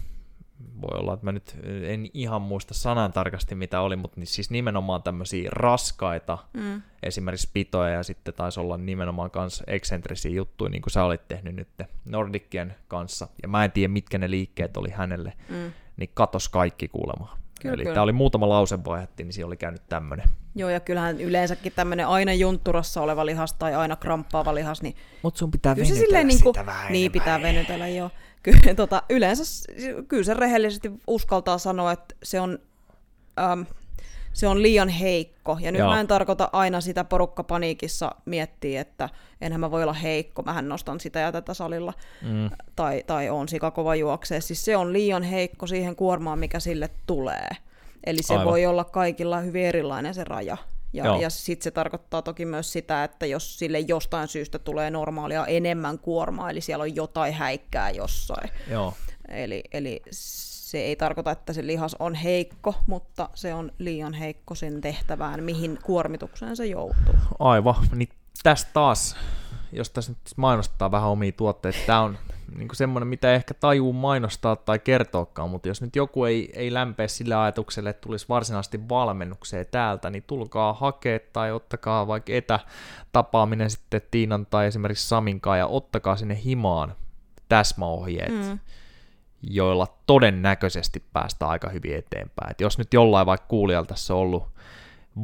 [0.81, 4.49] voi olla, että mä nyt en ihan muista sanan tarkasti mitä oli, mutta niin siis
[4.51, 6.81] nimenomaan tämmöisiä raskaita Mm.
[7.03, 11.55] esimerkiksi pitoja ja sitten taisi olla nimenomaan kans eksentrisiä juttuja, niin kuin sä olit tehnyt
[11.55, 11.67] nyt
[12.05, 13.27] Nordikkien kanssa.
[13.41, 15.71] Ja mä en tiedä, mitkä ne liikkeet oli hänelle, Mm.
[15.97, 17.37] niin katos kaikki kuulemma.
[17.61, 17.93] Kyllä, Eli kyllä.
[17.93, 20.25] tämä oli muutama lause vaihdettiin, niin siinä oli käynyt tämmönen.
[20.55, 25.37] Joo, ja kyllähän yleensäkin tämmöinen aina juntturassa oleva lihas tai aina kramppaava lihas, niin Mut
[25.37, 26.55] sun pitää silleen niin kuin,
[26.89, 28.09] niin pitää venytellä, joo.
[28.43, 29.43] Kyllä, tota, yleensä
[30.07, 32.59] kyllä se rehellisesti uskaltaa sanoa, että se on,
[33.39, 33.65] äm,
[34.33, 35.57] se on liian heikko.
[35.61, 35.89] Ja nyt Joo.
[35.89, 39.09] mä en tarkoita aina sitä porukka paniikissa miettiä, että
[39.41, 41.93] enhän mä voi olla heikko, mähän nostan sitä ja tätä salilla.
[42.21, 44.41] Mm, Tai, tai on sikakova juoksee.
[44.41, 47.49] Siis se on liian heikko siihen kuormaan, mikä sille tulee.
[48.05, 48.47] Eli se Aivan.
[48.47, 50.57] voi olla kaikilla hyvin erilainen se raja.
[50.93, 51.21] Ja, Joo.
[51.21, 55.99] ja sitten se tarkoittaa toki myös sitä, että jos sille jostain syystä tulee normaalia enemmän
[55.99, 58.49] kuormaa, eli siellä on jotain häikkää jossain.
[58.69, 58.93] joo,
[59.27, 64.55] Eli, eli se ei tarkoita, että se lihas on heikko, mutta se on liian heikko
[64.55, 67.15] sen tehtävään, mihin kuormitukseen se joutuu.
[67.39, 67.75] aivan.
[67.95, 68.09] Niin
[68.43, 69.15] tästä taas
[69.71, 72.17] jos tässä nyt mainostaa vähän omia tuotteita, tämä on
[72.55, 77.07] niin semmoinen, mitä ehkä tajuu mainostaa tai kertoakaan, mutta jos nyt joku ei, ei lämpeä
[77.07, 84.01] sillä ajatukselle, että tulisi varsinaisesti valmennukseen täältä, niin tulkaa hakea tai ottakaa vaikka etätapaaminen sitten
[84.11, 86.95] Tiinan tai esimerkiksi Saminkaan ja ottakaa sinne himaan
[87.49, 88.59] täsmäohjeet, mm.
[89.41, 92.51] joilla todennäköisesti päästään aika hyvin eteenpäin.
[92.51, 94.51] Et jos nyt jollain vaikka kuulijalta tässä on ollut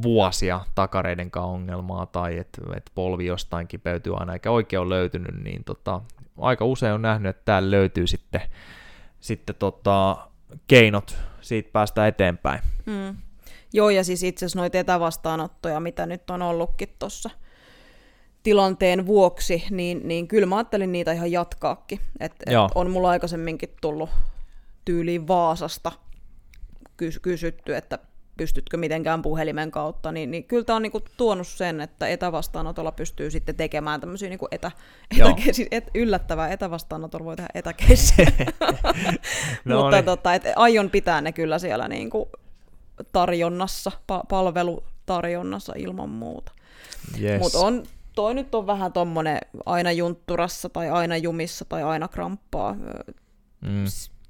[0.02, 5.64] vuosia takareiden ongelmaa tai että et polvi jostain kipeytyy aina eikä oikein ole löytynyt, niin
[5.64, 6.02] tota,
[6.38, 8.42] aika usein on nähnyt, että täällä löytyy sitten,
[9.20, 10.18] sitten tota,
[10.68, 12.62] keinot siitä päästä eteenpäin.
[12.86, 13.16] Mm.
[13.74, 17.30] Joo, ja siis itse asiassa noita etävastaanottoja, mitä nyt on ollutkin tuossa
[18.44, 22.00] tilanteen vuoksi, niin, niin kyllä mä ajattelin niitä ihan jatkaakin.
[22.20, 24.10] Et, et on mulla aikaisemminkin tullut
[24.86, 25.92] tyyliin Vaasasta
[27.22, 28.00] kysytty, että
[28.38, 33.32] pystytkö mitenkään puhelimen kautta, niin, niin kyllä tämä on niinku tuonut sen, että etävastaanotolla pystyy
[33.32, 34.72] sitten tekemään tämmöisiä niinku etä,
[35.12, 38.32] etä, siis et, yllättävää etävastaanotolla voi tehdä etäkeissiä.
[39.66, 40.06] no Mutta niin.
[40.06, 42.30] tota, et, aion pitää ne kyllä siellä niinku
[43.12, 46.52] tarjonnassa, pa- palvelutarjonnassa ilman muuta.
[47.22, 47.40] Yes.
[47.42, 47.84] Mutta on,
[48.16, 52.74] toi nyt on vähän tommonen aina juntturassa tai aina jumissa tai aina kramppaa.
[53.62, 53.86] Mm.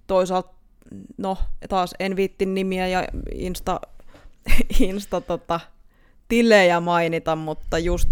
[0.08, 0.58] Toisaalta
[1.18, 1.38] no
[1.70, 3.82] taas en viitti nimiä ja Insta
[4.79, 5.59] Insta tota,
[6.27, 8.09] tilejä mainita, mutta just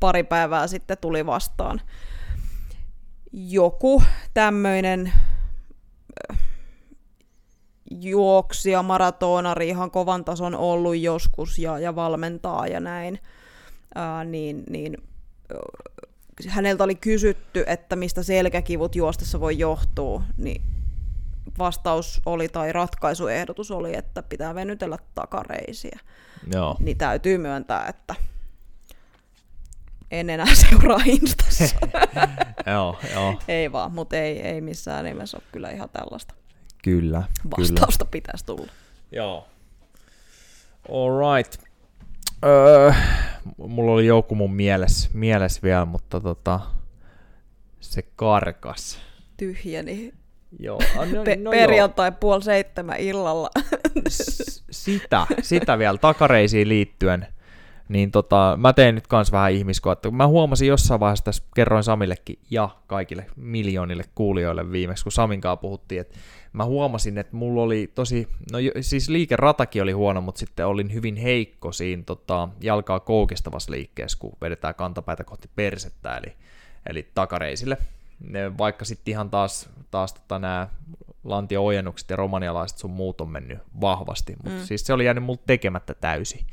[0.00, 1.80] pari päivää sitten tuli vastaan
[3.32, 4.02] joku
[4.34, 5.12] tämmöinen
[6.30, 6.38] äh,
[7.90, 13.18] juoksija, maratonari, ihan kovan tason ollut joskus ja, ja valmentaa ja näin,
[13.94, 14.96] ää, niin, niin
[16.48, 20.62] häneltä oli kysytty, että mistä selkäkivut juostessa voi johtua, niin
[21.58, 25.98] vastaus oli tai ratkaisuehdotus oli, että pitää venytellä takareisiä.
[26.52, 26.76] Joo.
[26.78, 28.14] Niin täytyy myöntää, että
[30.10, 31.76] en enää seuraa Instassa.
[32.72, 33.34] joo, joo.
[33.48, 36.34] Ei vaan, mutta ei, ei missään nimessä ole kyllä ihan tällaista.
[36.82, 37.22] Kyllä.
[37.58, 38.10] Vastausta kyllä.
[38.10, 38.72] pitäisi tulla.
[39.12, 39.48] Joo.
[40.88, 41.66] All right.
[42.44, 42.92] Öö,
[43.56, 46.60] mulla oli joku mun mielessä mieles vielä, mutta tota,
[47.80, 48.98] se karkas.
[49.36, 50.14] Tyhjeni
[50.58, 50.80] Joo.
[51.14, 52.16] No, Pe- no perjantai joo.
[52.20, 53.50] puoli seitsemän illalla.
[54.08, 57.26] S- sitä, sitä vielä takareisiin liittyen.
[57.88, 60.10] Niin tota, mä tein nyt kans vähän ihmiskoetta.
[60.10, 66.00] Mä huomasin jossain vaiheessa, tässä kerroin Samillekin ja kaikille miljoonille kuulijoille viimeksi, kun Saminkaan puhuttiin,
[66.00, 66.14] että
[66.52, 71.16] mä huomasin, että mulla oli tosi, no siis liikeratakin oli huono, mutta sitten olin hyvin
[71.16, 76.32] heikko siinä tota, jalkaa koukistavassa liikkeessä, kun vedetään kantapäitä kohti persettä, eli,
[76.88, 77.78] eli takareisille
[78.20, 80.68] ne, vaikka sitten ihan taas, taas tota nämä
[81.24, 84.64] lantio-ojennukset ja romanialaiset sun muut on mennyt vahvasti, mutta mm.
[84.64, 86.46] siis se oli jäänyt multa tekemättä täysin.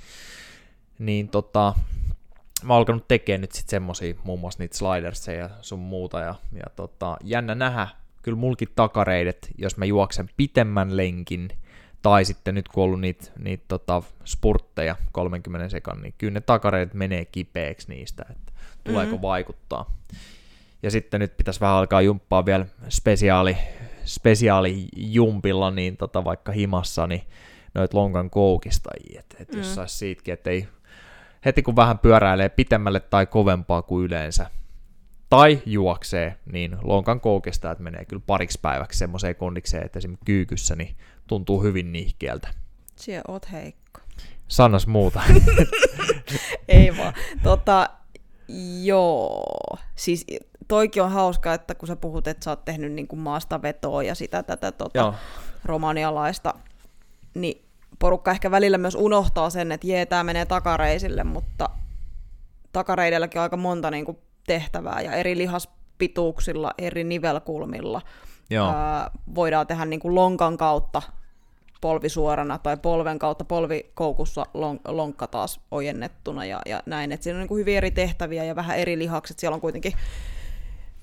[1.00, 1.74] Niin tota,
[2.64, 6.36] mä oon alkanut tekemään nyt sitten semmosia, muun muassa niitä sliderseja ja sun muuta, ja,
[6.54, 7.88] ja tota, jännä nähdä,
[8.22, 11.50] kyllä mulkin takareidet, jos mä juoksen pitemmän lenkin,
[12.02, 16.42] tai sitten nyt kun on ollut niitä, niitä tota, spurtteja 30 sekunnin, niin kyllä ne
[16.42, 18.54] takareidet menee kipeäksi niistä, että
[18.84, 19.22] tuleeko mm-hmm.
[19.22, 19.98] vaikuttaa.
[20.84, 23.58] Ja sitten nyt pitäisi vähän alkaa jumppaa vielä spesiaali,
[24.06, 27.22] spesiaali jumpilla, niin tota vaikka himassa, niin
[27.74, 29.74] noit lonkan koukistajia, että et jos mm.
[29.74, 30.68] saisi siitäkin, että ei
[31.46, 34.50] heti kun vähän pyöräilee pitemmälle tai kovempaa kuin yleensä,
[35.30, 40.96] tai juoksee, niin lonkan koukistajat menee kyllä pariksi päiväksi semmoiseen kondikseen, että esimerkiksi kyykyssä niin
[41.28, 42.48] tuntuu hyvin nihkeältä.
[42.96, 44.00] Siellä oot heikko.
[44.48, 45.22] Sannas muuta.
[46.68, 47.14] ei vaan.
[47.44, 47.90] Tota,
[48.84, 50.26] joo, siis
[50.68, 54.16] toikin on hauska, että kun sä puhut, että sä oot tehnyt niin kuin maastavetoa ja
[54.16, 55.14] sitä tätä tota,
[55.66, 56.54] romanialaista,
[57.34, 57.66] niin
[58.00, 61.70] porukka ehkä välillä myös unohtaa sen, että jee, tämä menee takareisille, mutta
[62.74, 68.02] takareidelläkin on aika monta niin kuin tehtävää ja eri lihaspituuksilla, eri nivelkulmilla.
[68.50, 68.68] Joo.
[68.68, 71.02] Ää, voidaan tehdä niin kuin lonkan kautta
[71.82, 77.12] polvi suorana tai polven kautta polvikoukussa lon, lonkka taas ojennettuna ja, ja näin.
[77.12, 79.40] Et siinä on niin kuin hyvin eri tehtäviä ja vähän eri lihakset.
[79.40, 79.94] Siellä on kuitenkin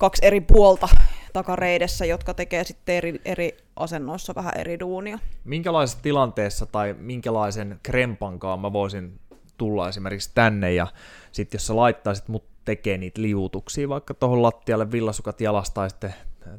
[0.00, 0.88] kaksi eri puolta
[1.32, 5.18] takareidessä, jotka tekee sitten eri, eri asennoissa vähän eri duunia.
[5.44, 9.20] Minkälaisessa tilanteessa tai minkälaisen krempankaan mä voisin
[9.58, 10.86] tulla esimerkiksi tänne ja
[11.32, 16.14] sitten jos sä laittaisit mut tekee niitä liutuksia vaikka tuohon lattialle villasukat jalasta sitten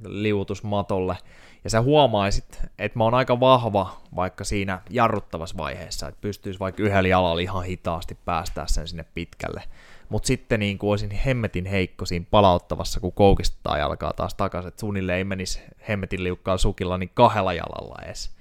[0.06, 1.18] liutusmatolle,
[1.64, 6.84] ja sä huomaisit, että mä oon aika vahva vaikka siinä jarruttavassa vaiheessa, että pystyisi vaikka
[6.84, 9.64] yhdellä jalalla ihan hitaasti päästää sen sinne pitkälle,
[10.12, 14.80] mutta sitten niin kuin olisin hemmetin heikko siinä palauttavassa, kun koukistaa jalkaa taas takaisin, että
[14.80, 18.32] suunnilleen ei menisi hemmetin liukkaan sukilla niin kahdella jalalla edes.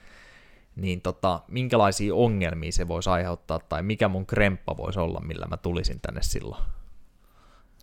[0.77, 5.57] Niin tota, minkälaisia ongelmia se voisi aiheuttaa, tai mikä mun kremppa voisi olla, millä mä
[5.57, 6.63] tulisin tänne silloin?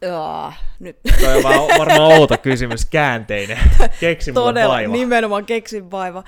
[0.02, 3.60] Jaa, nyt Toi on vaan- varmaan outo kysymys, käänteinen.
[4.00, 4.94] Keksi todella vaiva.
[4.94, 6.24] nimenomaan keksin vaiva.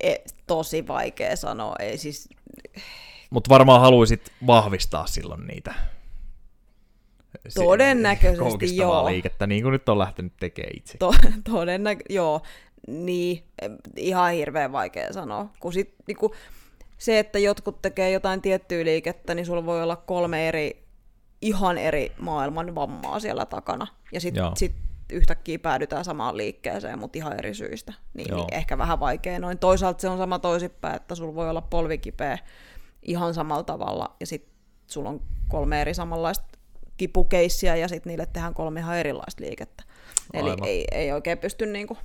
[0.00, 0.14] E,
[0.46, 1.76] tosi vaikea sanoa.
[1.78, 2.28] Ei siis,
[3.30, 5.74] Mutta varmaan haluaisit vahvistaa silloin niitä.
[7.54, 9.06] Todennäköisesti joo.
[9.06, 10.98] liikettä, niin kuin nyt on lähtenyt tekemään itse.
[10.98, 11.14] to,
[11.52, 12.40] todennäkö, joo,
[12.86, 13.44] niin,
[13.96, 15.48] ihan hirveän vaikea sanoa.
[15.60, 16.34] Kun sit, niinku,
[16.98, 20.84] se, että jotkut tekee jotain tiettyä liikettä, niin sulla voi olla kolme eri,
[21.42, 23.86] ihan eri maailman vammaa siellä takana.
[24.12, 24.74] Ja sitten sit
[25.12, 27.92] yhtäkkiä päädytään samaan liikkeeseen, mutta ihan eri syistä.
[28.14, 28.38] Niin, Joo.
[28.38, 29.58] niin ehkä vähän vaikea noin.
[29.58, 32.38] Toisaalta se on sama toisinpäin, että sulla voi olla polvikipeä
[33.02, 34.54] ihan samalla tavalla, ja sitten
[34.86, 36.53] sulla on kolme eri samanlaista
[36.96, 39.84] kipukeissiä, ja sitten niille tehdään kolme ihan erilaista liikettä.
[40.32, 40.68] Eli Aivan.
[40.68, 41.98] ei, ei oikein pysty, niinku,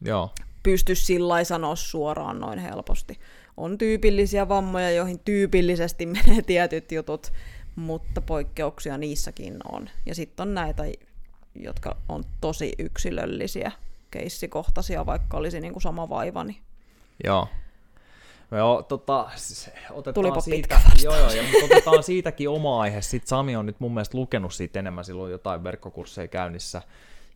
[0.00, 0.30] Joo,
[0.62, 3.20] pysty sillä sanoa suoraan noin helposti.
[3.56, 7.32] On tyypillisiä vammoja, joihin tyypillisesti menee tietyt jutut,
[7.76, 9.90] mutta poikkeuksia niissäkin on.
[10.06, 10.82] Ja sitten on näitä,
[11.54, 13.72] jotka on tosi yksilöllisiä,
[14.10, 16.44] keissikohtaisia, vaikka olisi niinku sama vaiva.
[16.44, 16.62] Niin
[17.24, 17.48] joo.
[18.56, 23.00] Joo, tota, siis otetaan Tulipa siitä, joo, joo, ja mutta otetaan siitäkin oma aihe.
[23.00, 26.82] Sitten Sami on nyt mun mielestä lukenut siitä enemmän, silloin jotain verkkokursseja käynnissä.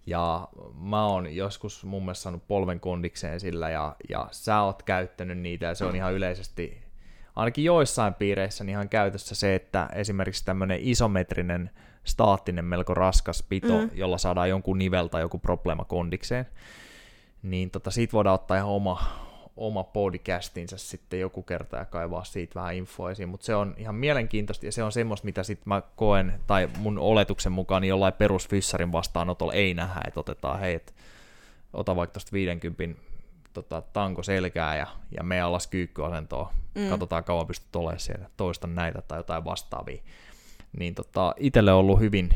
[0.07, 0.49] Ja
[0.81, 5.67] mä oon joskus mun mielestä saanut polven kondikseen sillä, ja, ja sä oot käyttänyt niitä,
[5.67, 6.83] ja se on ihan yleisesti,
[7.37, 11.71] ainakin joissain piireissä, niin ihan käytössä se, että esimerkiksi tämmöinen isometrinen,
[12.05, 13.91] staattinen, melko raskas pito, mm.
[13.95, 16.47] jolla saadaan jonkun nivel tai joku probleema kondikseen,
[17.43, 19.26] niin tota, siitä voidaan ottaa ihan oma,
[19.57, 23.95] oma podcastinsa sitten joku kerta ja kaivaa siitä vähän infoa esiin, mutta se on ihan
[23.95, 28.13] mielenkiintoista ja se on semmoista, mitä sitten mä koen, tai mun oletuksen mukaan niin jollain
[28.13, 30.95] perusfyssarin vastaanotolla ei nähdä, että otetaan, hei, et,
[31.73, 33.01] ota vaikka tuosta 50
[33.53, 34.87] tota, tanko selkää ja,
[35.17, 36.89] ja me alas kyykkyasentoon, mm.
[36.89, 40.03] katsotaan kauan pystyt olemaan siellä, toista näitä tai jotain vastaavia.
[40.79, 42.31] Niin tota, itselle on ollut hyvin,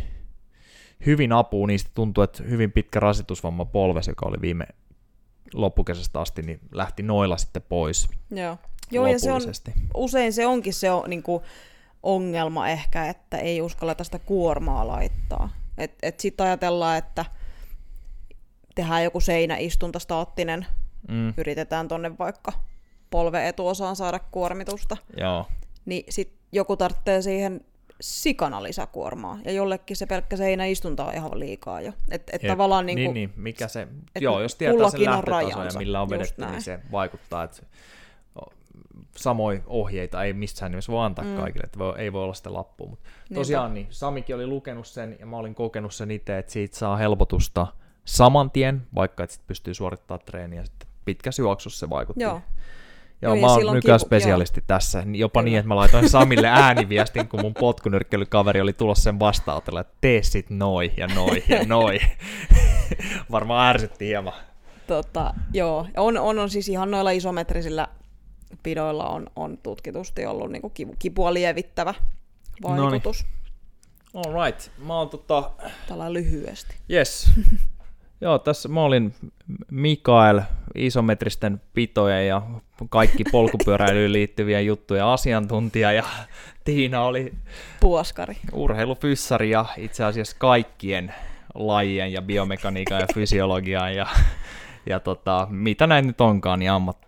[1.07, 4.67] hyvin apua, niistä tuntuu, että hyvin pitkä rasitusvamma polves, joka oli viime
[5.55, 8.59] loppukesästä asti, niin lähti noilla sitten pois Joo.
[8.91, 9.43] Joo, ja se on,
[9.95, 11.43] usein se onkin se on, niin kuin,
[12.03, 15.51] ongelma ehkä, että ei uskalleta sitä kuormaa laittaa.
[15.79, 17.25] Et, et sitten ajatellaan, että
[18.75, 20.67] tehdään joku seinäistunta staattinen,
[21.09, 22.53] Mm, yritetään tonne vaikka
[23.11, 25.47] polven etuosaan saada kuormitusta, joo,
[25.85, 27.61] niin sit joku tarvitsee siihen
[28.01, 31.93] sikana lisäkuormaa, ja jollekin se pelkkä seinäistunta on ihan liikaa jo.
[32.11, 32.53] Et, et Jep.
[32.53, 33.89] tavallaan niin niin, kuin, niin, mikä se,
[34.21, 36.63] joo, jos tietää sen lähtötason ja millä on vedetty, niin näin.
[36.63, 37.63] se vaikuttaa, että
[39.17, 41.37] samoin ohjeita ei missään nimessä voi antaa mm.
[41.37, 42.89] kaikille, että voi, ei voi olla sitä lappua.
[42.89, 46.77] Mutta tosiaan niin, Samikin oli lukenut sen ja mä olin kokenut sen itse, että siitä
[46.77, 47.67] saa helpotusta
[48.05, 52.23] saman tien, vaikka et sit pystyy suorittamaan treeniä sitten pitkässä juoksussa se vaikutti.
[52.23, 52.41] Joo.
[53.23, 55.51] Joo, Joo, ja mä oon nykyään kipu- spesialisti tässä, jopa Kyllä.
[55.51, 60.23] niin, että mä laitoin Samille ääniviestin, kun mun potkunyrkkelykaveri oli tulossa sen vastaanotolle, että tee
[60.23, 61.99] sit noi ja noi ja noi.
[63.33, 64.33] Varmaan ärsytti hieman.
[64.87, 67.89] Tota, joo, on, on, on siis ihan noilla isometrisillä
[68.63, 71.95] pidoilla on, on tutkitusti ollut niinku kipu, kipua lievittävä
[72.63, 73.27] vaikutus.
[74.15, 74.71] All right.
[74.79, 75.51] Mä oon tota...
[75.89, 76.75] Tällä lyhyesti.
[76.91, 77.31] Yes.
[78.21, 79.15] Joo, tässä mä olin
[79.71, 80.41] Mikael,
[80.75, 82.43] isometristen pitojen ja
[82.91, 86.05] kaikki polkupyöräilyyn liittyviä juttuja asiantuntija ja
[86.65, 87.35] Tiina oli
[87.81, 88.37] Puoskari.
[88.53, 91.15] urheilufyssari ja itse asiassa kaikkien
[91.55, 94.07] lajien ja biomekaniikan ja fysiologian ja,
[94.87, 96.99] ja tota, mitä näin nyt onkaan, niin ammat,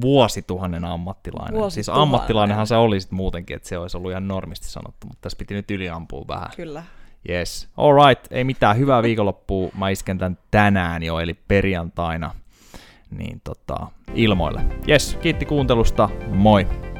[0.00, 1.52] vuosituhannen ammattilainen.
[1.52, 2.02] Siis Vuosituhannen.
[2.02, 5.54] ammattilainenhan se oli sit muutenkin, että se olisi ollut ihan normisti sanottu, mutta tässä piti
[5.54, 6.48] nyt yliampua vähän.
[6.56, 6.82] Kyllä.
[7.28, 7.68] Yes.
[7.76, 8.32] All right.
[8.32, 8.78] Ei mitään.
[8.78, 9.70] Hyvää viikonloppua.
[9.78, 12.34] Mä isken tän tänään jo, eli perjantaina.
[13.10, 14.60] Niin tota, ilmoille.
[14.88, 15.18] Yes.
[15.22, 16.08] Kiitti kuuntelusta.
[16.28, 16.91] Moi.